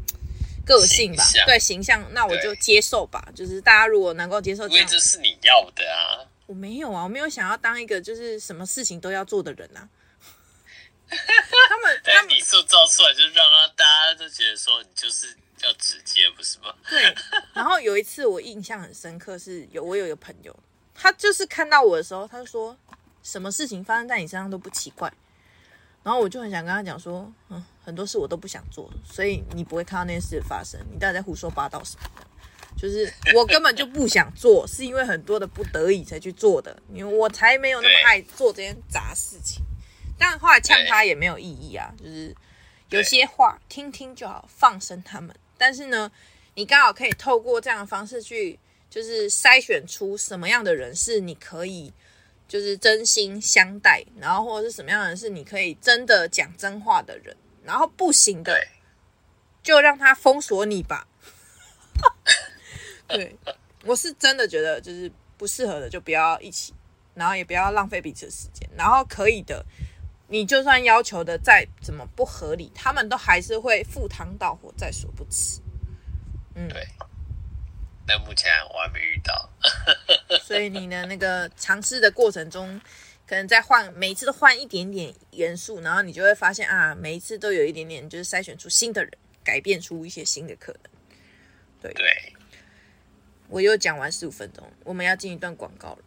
[0.65, 3.27] 个性吧，对形象，那我就接受吧。
[3.35, 6.25] 就是大家如果能够接受这样，因为这是你要的啊。
[6.47, 9.89] 我没有啊，我没有想要当一个就是什么事情都要做的人啊。
[11.09, 16.75] 他们，他们你塑造出来，就让他大家都觉得说你就是要直接，不是吗？
[16.89, 17.15] 对。
[17.53, 20.55] 然后有一次我印象很深刻，是有我有一个朋友，
[20.95, 22.77] 他就是看到我的时候，他就说
[23.23, 25.13] 什么事情发生在你身上都不奇怪。
[26.05, 32.27] 然后我就很想跟他讲说，嗯，很多事我都不想做，所以你不会看到那些事发生，你到底在胡说八道什么的？
[32.77, 39.65] 就是我根本就不想做，是因为很多的不得已才去做的，因为我才没有那么爱做这件杂事情。
[40.19, 42.35] 但后来呛他也没有意义啊，就是
[42.91, 45.35] 有些话听听就好，放生他们。
[45.57, 46.11] 但是呢，
[46.55, 48.59] 你刚好可以透过这样的方式去，
[48.91, 51.93] 就是筛选出什么样的人是你可以，
[52.47, 58.67] 就是真心相待，然后或者是什么样的人是你可以真的讲真话的人，然后不行的，
[59.63, 61.07] 就让他封锁你吧。
[63.09, 63.37] 对，
[63.85, 66.75] 我是真的觉得就是不适合的就不要一起，
[67.15, 68.69] 然后也不要浪费彼此的时间。
[68.77, 69.65] 然后可以的，
[70.29, 75.61] 你就算要求的再怎么不合理，他们都还是会赴汤蹈火在所不辞。
[76.55, 76.87] 嗯，对。
[78.07, 79.51] 但目前我还没遇到。
[80.43, 82.81] 所以你的那个尝试的过程中，
[83.27, 89.13] 可能在换每一次都换一点点元素，然后你就会发现啊，每一次都有一点点，就是筛选出新的人，
[89.43, 90.83] 改变出一些新的可能。
[91.81, 92.35] 对对，
[93.49, 95.99] 我又讲完十五分钟，我们要进一段广告了。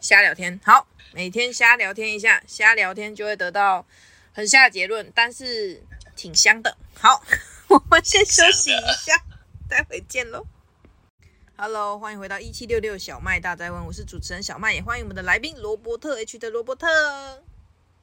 [0.00, 3.86] 瞎聊天，好，每天瞎聊天一下，瞎聊天就会得到
[4.32, 5.82] 很瞎的结论，但是
[6.14, 6.76] 挺香的。
[6.94, 7.24] 好，
[7.68, 9.24] 我们先休息一下，
[9.74, 10.46] 待会见喽。
[11.56, 16.86] Hello，欢迎回到一七六六小麦大灾问，我是主持人小麦，也欢迎我们的来宾罗伯特 H 的罗伯特。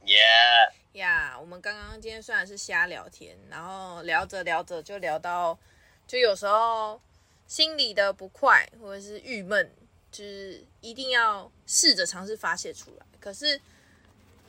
[0.06, 5.58] Yeah，呀，我们刚刚今天虽然是瞎聊天，然后聊着聊着就聊到，
[6.06, 7.02] 就有时候
[7.48, 9.74] 心里的不快或者是郁闷，
[10.12, 13.06] 就是一定要试着尝试发泄出来。
[13.18, 13.62] 可是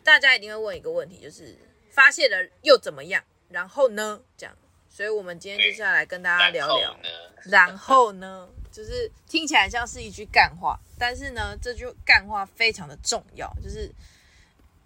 [0.02, 1.56] 大家一定会问一个问题，就是
[1.88, 3.22] 发泄了又怎么样？
[3.48, 4.20] 然后呢？
[4.36, 4.56] 这样，
[4.92, 6.94] 所以我们今天就是要来跟大家聊聊，
[7.44, 8.46] 然后呢？
[8.70, 13.90] 就是听起来像是一句干话，但是呢，这句干话非常的重要，就是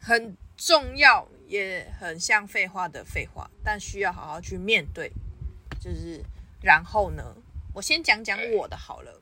[0.01, 5.11] 很重要，也很像废话的废话，但需要好好去面对。
[5.81, 6.21] 就是
[6.63, 7.35] 然后呢，
[7.75, 9.21] 我先讲讲我的好了。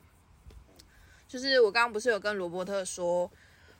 [1.27, 3.29] 就是我刚刚不是有跟罗伯特说，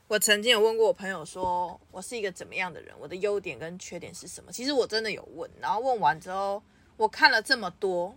[0.07, 4.51] 我曾经有问过我朋友说，我是一个怎么样的人，我的优点跟缺点是什么？
[4.51, 6.61] 其实我真的有问，然后问完之后，
[6.97, 8.15] 我看了这么多。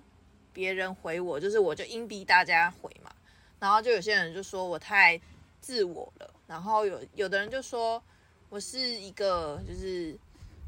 [0.50, 3.14] 别人回我，就是我就硬逼大家回嘛，
[3.60, 5.20] 然后就有些人就说我太
[5.60, 8.02] 自我了，然后有有的人就说
[8.48, 10.18] 我是一个就是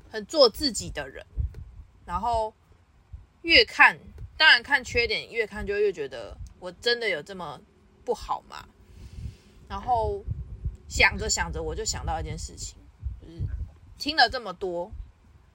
[0.09, 1.27] 很做自己的人，
[2.07, 2.55] 然后
[3.43, 3.99] 越看
[4.37, 7.61] 当然看缺点，越看就越觉得我真的有这么
[8.05, 8.69] 不好嘛？
[9.69, 10.23] 然后
[10.89, 12.79] 想着想着，我就想到一件事情，
[13.21, 13.43] 就是
[13.99, 14.93] 听了这么多，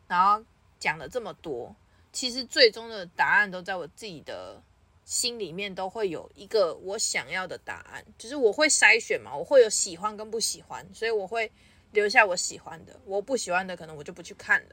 [0.10, 0.44] 然后
[0.78, 1.74] 讲了这么多。
[2.16, 4.64] 其实最终的答案都在我自己的
[5.04, 8.06] 心里面，都会有一个我想要的答案。
[8.18, 11.52] 就是我会筛选嘛，我会有喜欢跟不喜欢，所以我会
[11.92, 14.70] 留下我喜欢的，我不喜欢的可能我就不去看了。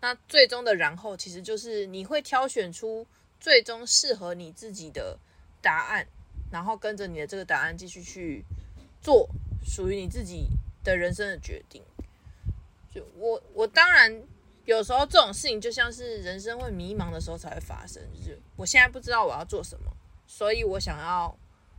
[0.00, 3.04] 那最终的然后，其实就是你会挑选出
[3.40, 5.18] 最终适合你自己的
[5.60, 6.06] 答案，
[6.52, 8.44] 然后跟着你的这个答案继续去
[9.02, 9.28] 做
[9.66, 10.46] 属于你自己
[10.84, 11.82] 的人生的决定。
[12.94, 14.22] 就我，我当然。
[14.68, 19.90] 有时候这种事情就像是人生会迷茫的时候才会发生，就是我现在不知道我要做什么，
[20.26, 21.34] 所以我想要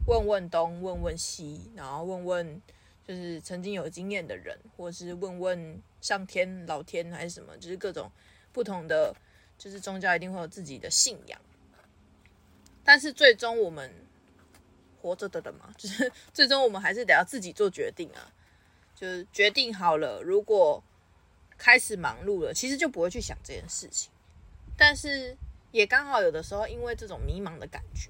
[0.07, 2.61] 问问东，问问西，然后问问
[3.07, 8.11] 就是曾经有经验的人，或是问问上天、老天还是什么，就是各种
[8.51, 9.15] 不同的，
[9.55, 11.39] 就是宗教一定会有自己的信仰。
[12.83, 13.93] 但是最终我们
[14.99, 18.33] 活着的人嘛， 就是最终我们还是得要自己做决定啊，
[18.95, 20.83] 就是决定好了，如果。
[21.59, 24.09] 开始忙碌了，其实就不会去想这件事情，
[24.77, 25.37] 但是
[25.71, 28.09] 也刚好有的时候，因为这种迷茫的感觉，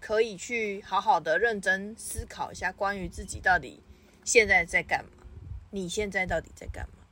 [0.00, 3.82] 可以去好好的认真思考一下关于自己到底
[4.24, 5.26] 现在在干嘛，
[5.70, 7.04] 你现在到底在干嘛？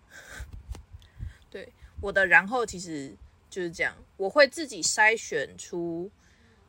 [1.50, 3.14] 对，我的然后其实
[3.50, 6.10] 就是这样，我会自己筛选出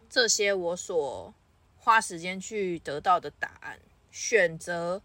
[0.10, 1.34] 这些我所
[1.78, 3.80] 花时间去得到的答案，
[4.12, 5.02] 选择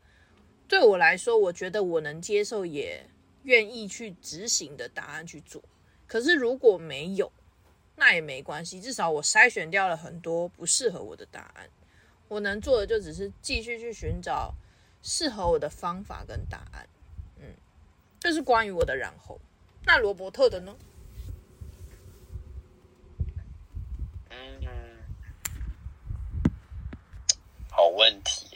[0.66, 3.06] 对我来说，我觉得我能接受也。
[3.42, 5.62] 愿意去执行的答案去做，
[6.06, 7.32] 可是如果没有，
[7.96, 11.68] 那也没关系，至少我筛选掉了很多不适合我的答案。
[12.28, 14.54] 我能做的就只是继续去寻找
[15.02, 16.88] 适合我的方法跟答案。
[17.38, 17.54] 嗯，
[18.20, 19.40] 这是关于我的然后。
[19.84, 20.76] 那罗伯特的呢？
[24.28, 24.68] 嗯，
[27.70, 28.49] 好问题。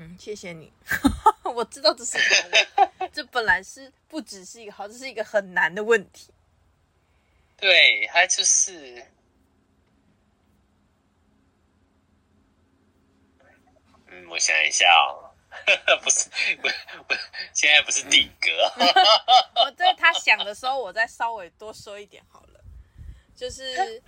[0.00, 0.72] 嗯，谢谢你。
[1.42, 6.32] 我知道这是一个，这本来是不只是一个好，这是一个很难的问题。
[7.56, 9.04] 对，他就是，
[14.06, 15.34] 嗯，我想一下哦，
[16.00, 16.28] 不是，
[16.62, 16.68] 不，
[17.08, 17.14] 不，
[17.52, 18.48] 现在不是顶格。
[19.66, 22.60] 我在他想的时候，我再稍微多说一点好了。
[23.34, 24.00] 就是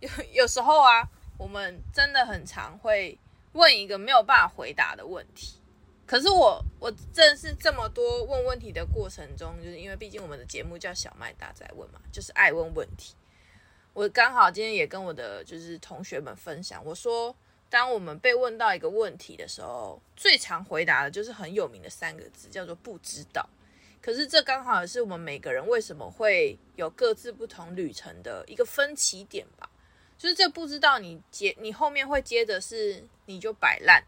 [0.00, 3.18] 有有时候啊，我们真的很常会
[3.54, 5.58] 问一个没有办法回答的问题。
[6.06, 13.14] 可是我我正是这么多问问题的过程中，就是因为毕竟我们的节目叫小麦大在问嘛，就是爱问问题。
[13.94, 17.34] 我刚好今天也跟我的就是同学们分享，我说
[17.70, 23.48] 当我们被问到一个问题的时候，最常回答的就是很有名的三个字，叫做不知道。
[24.02, 29.70] 可是这刚好也是我们每个人为什么会有各自不同旅程的一个分歧点吧。
[30.18, 34.04] 就是这不知道你接你后面会接的是你就摆烂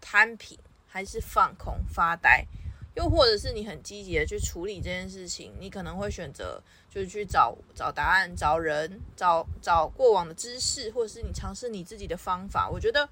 [0.00, 0.58] 摊平。
[0.90, 2.46] 还是放空发呆，
[2.94, 12.66] 又或者是你很积极的去处理这件事情，你可能会选择就是去找找答案、找人、找找过往的知识，或者是你尝试你自己的方法。
[12.70, 13.06] 我觉得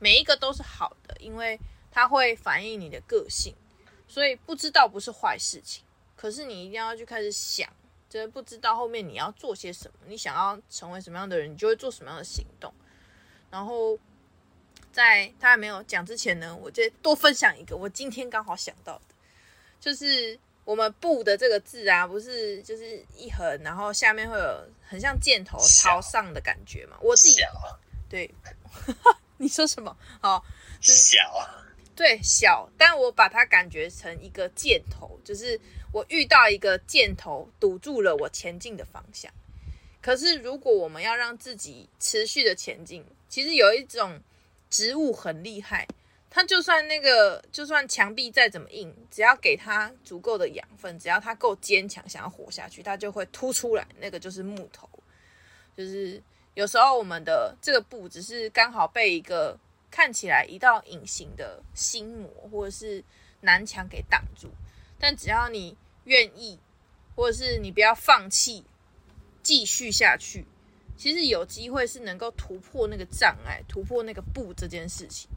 [0.00, 1.60] 每一个都是好的，因为
[1.90, 3.54] 它会反映你的个性，
[4.08, 5.84] 所以不知道不是坏事情。
[6.16, 7.68] 可是你一定要去开始想，
[8.08, 12.72] 就是不知道后面你要做些什么，你想要成为什么样的人，你就会做什么样的行动，
[13.50, 13.98] 然后。
[14.90, 19.14] 在他还没有讲之前呢，我就多分享一个我今天刚好想到的，
[19.78, 26.96] 就是我们“不”的这个字啊，不是就是一横，然后下面会有很像箭头朝上的感觉嘛？
[27.00, 27.46] 我自己小
[28.08, 28.28] 对，
[29.36, 29.96] 你说什么？
[30.20, 30.44] 好，
[30.80, 31.18] 就是、小
[31.94, 35.60] 对小，但我把它感觉成一个箭头，就是
[35.92, 39.32] 我遇到一个箭头堵住了我前进的方向。
[40.00, 44.20] 可是如果我们要让自己持续的前进，其实有一种。
[44.70, 45.88] 植物很厉害，
[46.28, 53.88] 它就算那个，就算墙壁再怎么硬，只要给它足够的养分，只要它够坚强，想要活下去，它就会突出来。
[53.98, 54.86] 那个就是木头。
[55.74, 56.22] 就是
[56.52, 59.58] 有时候我们的这个布只是刚好被一个
[59.90, 63.02] 看起来一道隐形的心魔或者是
[63.40, 64.50] 南墙给挡住，
[64.98, 66.58] 但只要你愿意，
[67.14, 68.64] 或者是你不要放弃，
[69.42, 70.44] 继续下去。
[70.96, 75.30] 其实有机会是能够突破那个障碍，突破那个不这件事情。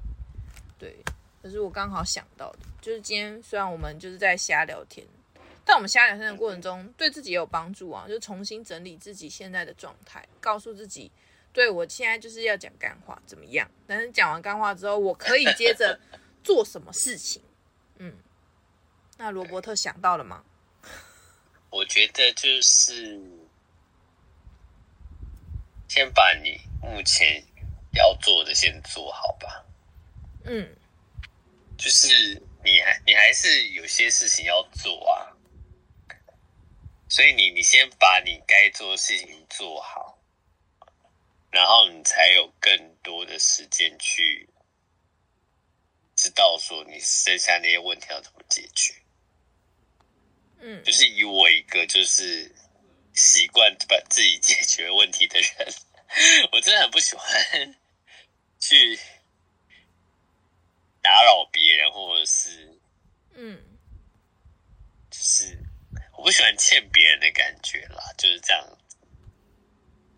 [0.79, 0.97] 对，
[1.43, 5.05] 可是我刚好想到的，就是今天虽然我们就是在瞎聊天，
[5.63, 11.11] 但我们瞎聊天的过程中，对自己也有帮助啊，就重新整理自己现在的状态，告诉自己，
[11.53, 13.69] 对，我现在就是要讲干话，怎么样？
[13.85, 15.99] 但是讲完干话之后，我可以接着
[16.43, 17.39] 做什么事情？
[17.97, 18.15] 嗯，
[19.21, 20.43] 那罗伯特想到了吗？
[21.69, 23.21] 我觉得就是。
[25.87, 27.45] 先把你目前
[27.93, 29.65] 要做的先做好吧。
[30.45, 30.73] 嗯，
[31.77, 35.35] 就是你还你还是有些事情要做啊，
[37.09, 40.17] 所以你你先把你该做的事情做好，
[41.51, 44.49] 然后你才有更多的时间去
[46.15, 48.93] 知道说你剩下那些问题要怎么解决。
[50.61, 52.55] 嗯，就是以我一个就是。
[53.13, 55.49] 习惯把自己解决问题的人，
[56.53, 57.75] 我真的很不喜欢
[58.57, 58.97] 去
[61.01, 62.79] 打扰别人，或者是，
[63.33, 63.61] 嗯，
[65.09, 65.59] 就是
[66.17, 68.77] 我不喜欢欠别人的感觉啦，就是这样。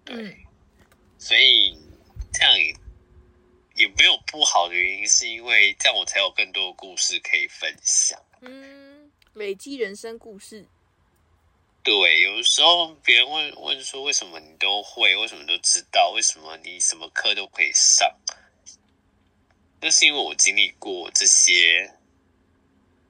[0.06, 0.38] 对，嗯、
[1.18, 1.76] 所以
[2.32, 2.76] 这样也
[3.74, 8.24] 也没有不好的原因，是因为这样我才有更多的故事可以分享。
[8.42, 8.93] 嗯，
[9.34, 10.68] 累积人生故事。
[11.84, 18.16] 对，有时候别人问问说，为什么你都会，为什么都知道，为什么你什么课都可以上？
[19.82, 21.94] 那是因为我经历过这些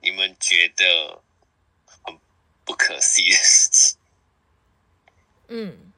[0.02, 1.22] 你们觉得
[1.86, 2.18] 很
[2.66, 3.98] 不可思议的事情。
[5.50, 5.94] 嗯，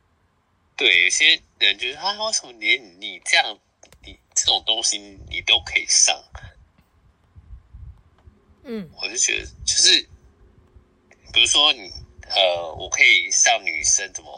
[0.76, 3.58] 对，有些人就是啊，为什么连你这样，
[4.04, 4.98] 你这种东西
[5.30, 6.22] 你都可以上？
[8.64, 10.10] 嗯，我就觉得就是，
[11.36, 11.92] 比如说你。
[12.28, 14.36] 呃，我可以上女生怎么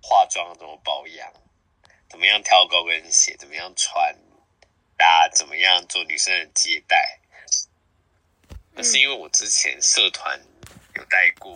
[0.00, 1.30] 化妆、怎么保养、
[2.08, 4.18] 怎么样挑高跟鞋、怎么样穿
[4.96, 7.20] 搭、怎么样做女生的接待。
[8.72, 10.40] 那是因为我之前社团
[10.94, 11.54] 有带过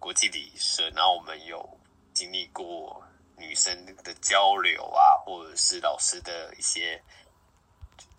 [0.00, 1.78] 国际礼仪社，然后我们有
[2.12, 3.00] 经历过
[3.38, 7.00] 女生的交流啊，或者是老师的一些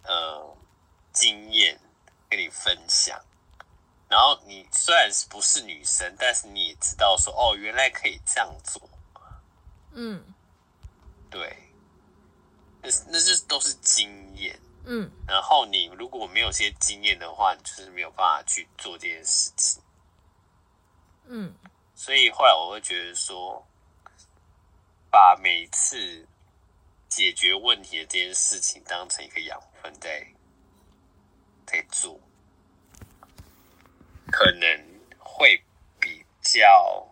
[0.06, 0.58] 呃
[1.12, 1.78] 经验
[2.30, 3.22] 跟你分享。
[4.16, 8.82] 然后你虽然是不是女生，但是你也知道说哦，原来可以这样做。
[9.92, 10.24] 嗯，
[11.30, 11.54] 对，
[12.82, 14.58] 那那是都是经验。
[14.86, 19.84] 嗯，然后你如果没有些经验的话，你就是没有办法去做这件事情。
[21.26, 21.54] 嗯，
[21.94, 23.68] 所以后来我会觉得说，
[25.12, 26.26] 把每一次
[27.10, 30.26] 解决问题的这件事情当成一个养分在
[31.68, 32.18] 在做。
[34.36, 34.68] 可能
[35.18, 35.64] 会
[35.98, 37.08] 比较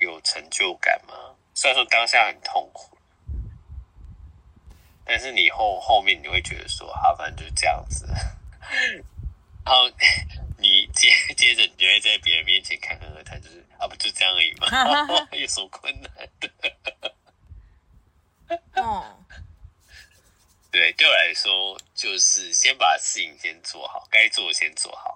[0.00, 1.36] 有成就感吗？
[1.54, 2.98] 虽然说当下很痛苦，
[5.04, 8.04] 但是你后后面你会觉得说，好，反正就是这样子。
[9.64, 9.88] 然后
[10.58, 14.66] 你接 接着，你就会在别人面前侃侃而谈，就是啊，不就这样而已吗？
[15.30, 16.50] 有什么困难的？
[18.74, 19.24] 哦，
[20.72, 25.11] 对，对我来说，就是先把事情先做好，该做的先做好。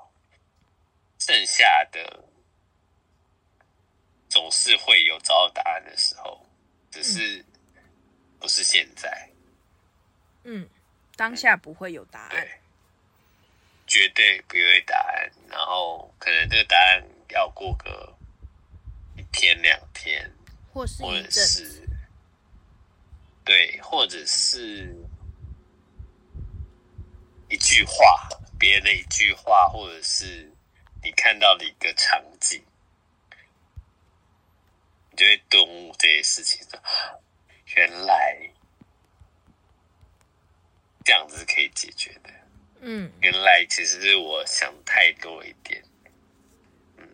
[1.26, 2.24] 剩下的
[4.28, 6.46] 总是会有找到答案的时候，
[6.88, 7.44] 只是
[8.38, 9.28] 不是现在。
[10.44, 10.68] 嗯，
[11.16, 12.30] 当下不会有答案。
[12.30, 12.48] 对
[13.88, 18.16] 绝对不会答案，然后可能这个答案要过个
[19.16, 20.30] 一天两天，
[20.72, 21.88] 或是或者是
[23.44, 24.94] 对，或者是
[27.48, 30.52] 一句话，别人的一句话，或者是
[31.06, 32.60] 你看到的一个场景，
[35.12, 36.82] 你就会顿悟这些事情的，
[37.76, 38.36] 原来
[41.04, 42.30] 这样子是可以解决的。
[42.80, 45.80] 嗯，原来其实是我想太多一点。
[46.96, 47.08] 嗯，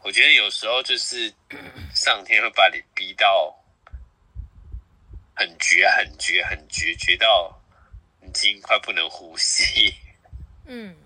[0.00, 1.32] 我觉得有时候就是
[1.94, 3.56] 上天会把你逼到
[5.36, 7.62] 很绝、很绝、很绝，绝到
[8.22, 9.94] 已经快不能呼吸。
[10.64, 10.96] 嗯，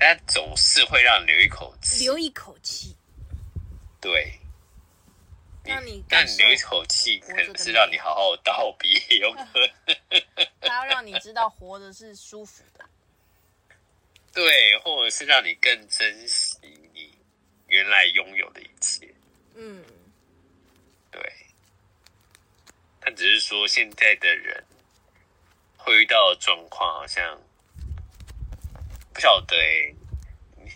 [0.00, 2.96] 但总是会让你留一口气，留一口气。
[4.00, 4.32] 对。
[5.62, 10.22] 让你，但你留一口气，可能是让你好好道别，有可能。
[10.62, 12.84] 他要让你知道活着是舒服的。
[14.32, 16.56] 对，或者是让你更珍惜
[16.94, 17.14] 你
[17.66, 19.14] 原来拥有的一切。
[19.54, 19.84] 嗯，
[21.10, 21.20] 对。
[22.98, 24.64] 但只是说，现在的人
[25.76, 27.38] 会遇到的状况，好像
[29.20, 29.94] 不晓得哎。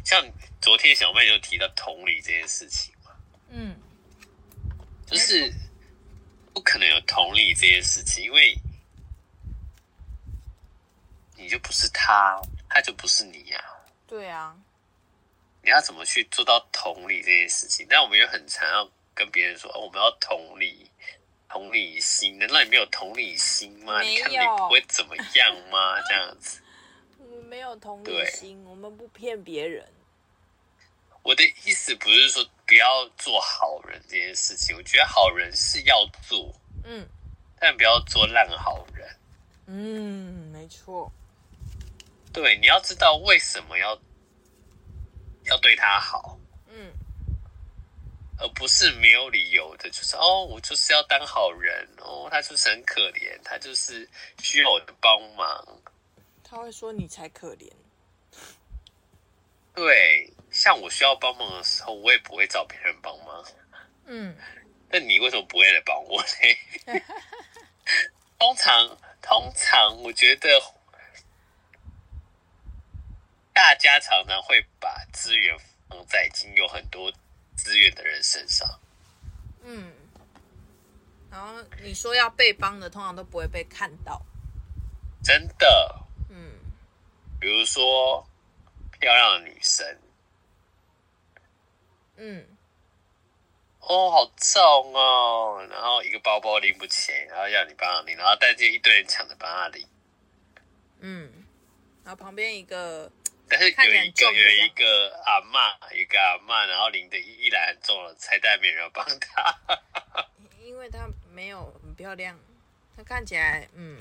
[0.04, 0.22] 像
[0.60, 3.10] 昨天小妹就提到同理这件事情嘛。
[3.48, 3.74] 嗯。
[5.06, 5.50] 就是
[6.52, 8.54] 不可能有同理这件事情，因为
[11.38, 12.38] 你就不是他，
[12.68, 13.80] 他就不是你呀、啊。
[14.06, 14.54] 对啊，
[15.62, 17.86] 你要怎么去做到同理这件事情？
[17.88, 20.90] 但我们又很常要跟别人说，哦，我们要同理、
[21.48, 22.38] 同理心。
[22.38, 24.02] 难道你没有同理心吗？
[24.02, 25.98] 你看你不会怎么样吗？
[26.08, 26.63] 这样子，我
[27.44, 29.86] 们没有同理心，我们不骗别人。
[31.22, 37.06] 我的意思不是说不要做好人这件事情，我觉得好人是要做，嗯，
[37.60, 39.16] 但不要做烂好人。
[39.66, 41.10] 嗯，没错。
[42.32, 43.98] 对，你要知道为什么要
[45.44, 46.38] 要对他好，
[46.68, 46.92] 嗯，
[48.38, 54.08] 而不是没有理由的，就是哦，我就是要当好人哦，他就是很可怜，他就是
[54.42, 55.80] 需要我的帮忙。
[56.54, 57.68] 他会说你才可怜。
[59.74, 63.44] 对，像我需要帮忙的时候，我也不会找别人帮忙。
[64.04, 64.36] 嗯，
[64.88, 67.02] 那你为什么不会来帮我呢？
[68.38, 70.48] 通常，通常我觉得
[73.52, 77.12] 大家常常会把资源放在已经有很多
[77.56, 78.78] 资源的人身上。
[79.64, 79.92] 嗯，
[81.32, 84.24] 然后你说要被帮的，通常都不会被看到。
[85.20, 86.03] 真的。
[87.44, 88.26] 嗯，比如说。
[89.00, 89.84] 漂亮的女生，
[92.16, 92.46] 嗯，
[93.80, 99.86] 哦，好重哦，然后一个包包拎不起，然后要你帮他拎，然后带着一堆人抢着帮他拎，
[101.00, 101.44] 嗯，
[102.02, 103.10] 然后旁边一个，
[103.46, 109.58] 但是有一个有一个阿嬷，一个阿嬷，然后拎的一一篮很重的彩带，没人帮他，
[110.62, 112.38] 因为他没有很漂亮，
[112.96, 113.98] 他看起来，嗯，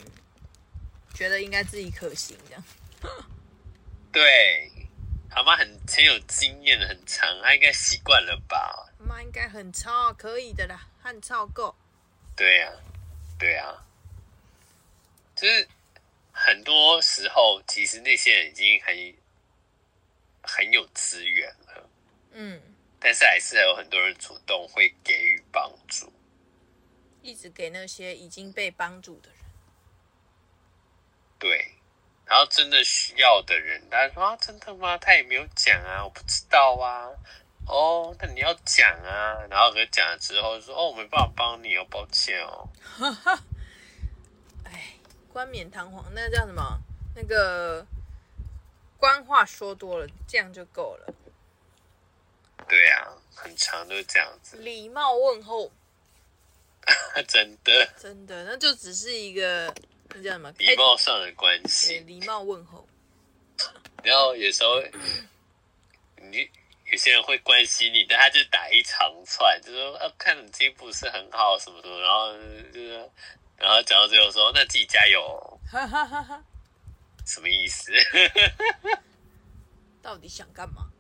[1.14, 2.64] 觉得应该自己可行这样，
[4.14, 4.70] 对。
[5.36, 8.94] 阿妈很很有经验的，很长，她应该习惯了吧？
[9.00, 11.76] 阿妈应该很超，可以的啦，很超够。
[12.36, 12.78] 对呀、啊，
[13.40, 13.82] 对呀、啊，
[15.36, 15.68] 就是
[16.32, 19.16] 很多时候，其实那些人已经很
[20.44, 21.90] 很有资源了，
[22.34, 22.62] 嗯，
[23.00, 26.14] 但是还是有很多人主动会给予帮助，
[27.24, 29.40] 一直给那些已经被帮助的人。
[31.40, 31.74] 对。
[32.26, 34.98] 然后真的需要的人，他说啊，真的吗？
[34.98, 37.12] 他也没有讲啊，我不知道啊。
[37.68, 39.46] 哦，那你要讲啊。
[39.50, 42.70] 然后给讲了之后说，哦，我没办法帮你哦，抱歉哦。
[42.82, 43.44] 哈哈，
[44.64, 44.94] 哎，
[45.32, 46.80] 冠冕堂皇，那叫什么？
[47.16, 47.86] 那个
[48.98, 51.14] 官话说多了，这样就够了。
[52.68, 54.58] 对啊，很长都是这样子。
[54.58, 55.70] 礼貌问候，
[57.28, 59.72] 真的，真的，那就只是一个。
[60.14, 60.52] 那叫什么？
[60.58, 62.88] 礼貌上的关系，礼貌问候。
[64.04, 64.82] 然后有时候，
[66.18, 66.50] 你
[66.92, 72.34] 有些人会关心你，但他就打一长串，就说啊，看你进步是很好，什么什么，然后
[72.74, 73.10] 就是，
[73.58, 75.60] 然后讲到最后说，那自己加油。
[77.26, 77.92] 什么意思？
[80.04, 80.92] 到底想干嘛？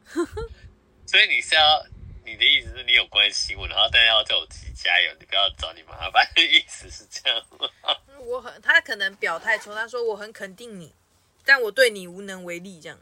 [1.05, 1.86] 所以你是要
[2.26, 7.69] 你的意思是你有关心我，然后但要叫我自己加油，你不要找你麻烦，意思是这样吗？
[8.19, 10.93] 我很，他可能表态出，他说我很肯定你，
[11.43, 12.97] 但我对你无能为力，这样。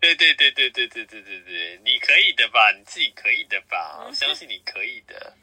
[0.00, 2.72] 对对对对对对对对对，你可以的吧？
[2.76, 4.04] 你自己可以的吧？
[4.06, 5.36] 我相信你可以的。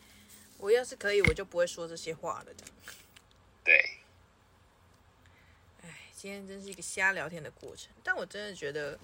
[0.58, 2.54] 我要是可以，我就不会说这些话了。
[2.54, 2.74] 这样。
[3.64, 3.90] 对，
[6.14, 8.98] 今天真是一个瞎聊天的过程，但我真的觉得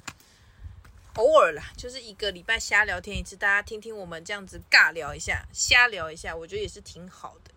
[1.15, 7.51] 偶尔啦，就是一个礼拜瞎聊天一次，大家听听我们这样子尬聊一下，瞎聊一下，我觉得也是挺好的。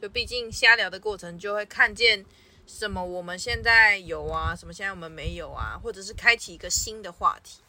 [0.00, 2.24] 就毕竟瞎聊的过程，就会看见
[2.66, 7.60] 什么我们现在有啊，什么现在我们没有啊，或者是开启一个新的话题。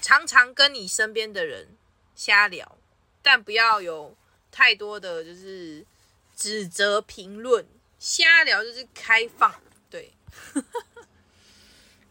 [0.00, 1.68] 常常跟你身边的人
[2.14, 2.76] 瞎聊，
[3.22, 4.14] 但不要有
[4.50, 5.84] 太多的就是
[6.36, 7.66] 指责评论。
[7.98, 9.54] 瞎聊就是开放，
[9.88, 10.12] 对，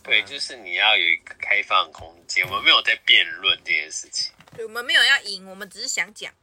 [0.04, 2.46] 对，就是你要有一个开放空间。
[2.48, 6.34] 我们没有在辩论这件事情，对，我们没有要赢，我们只是想讲。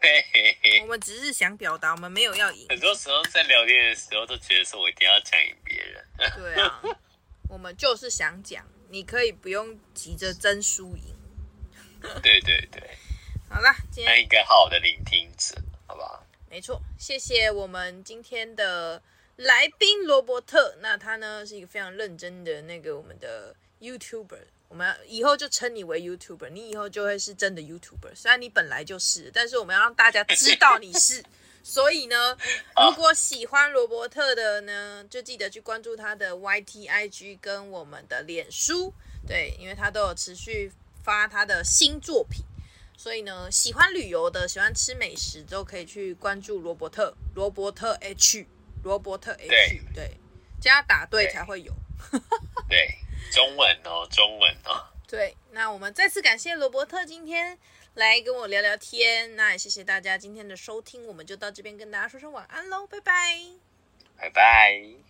[0.00, 2.66] 对，我们只是想表达，我们没有要赢。
[2.68, 6.04] 很多时候在聊天的时候，都觉得说我一定要讲赢别人。
[6.36, 6.82] 对啊，
[7.48, 11.16] 我们就是想讲，你可以不用急着争输赢。
[12.22, 12.82] 对对对，
[13.50, 16.24] 好啦，今天一个好的聆听者，好不好？
[16.50, 19.02] 没错，谢谢我们今天的
[19.38, 20.76] 来宾罗伯特。
[20.80, 24.38] 那他呢是一个非常认真的那个我们的 YouTuber。
[24.68, 28.14] 我们以后就称你为 YouTuber，你以后就会是真的 YouTuber。
[28.14, 31.24] 虽然你本来就是，但是我们要让大家知道你是。
[31.64, 32.36] 所以呢，
[32.76, 38.92] 如果喜欢罗伯特的呢，就记得去关注他的 YT、IG 跟我们的脸书。
[39.26, 40.70] 对，因为他都有持续
[41.02, 42.44] 发他的新作品。
[42.96, 47.14] 所以呢，喜欢旅游的、喜欢吃美食都可以去关注罗伯特。
[47.34, 48.46] 罗伯特 H，
[48.82, 50.10] 罗伯特 H，对，对，
[50.60, 51.72] 加打对才会有。
[52.68, 52.98] 对。
[53.30, 54.86] 中文哦，中文哦。
[55.06, 57.58] 对，那我们再次感谢罗伯特今天
[57.94, 63.38] 来跟我聊聊天，那也谢谢大家今天的收听，我们就到这边跟大家说声晚安喽，拜拜，
[64.16, 65.07] 拜拜。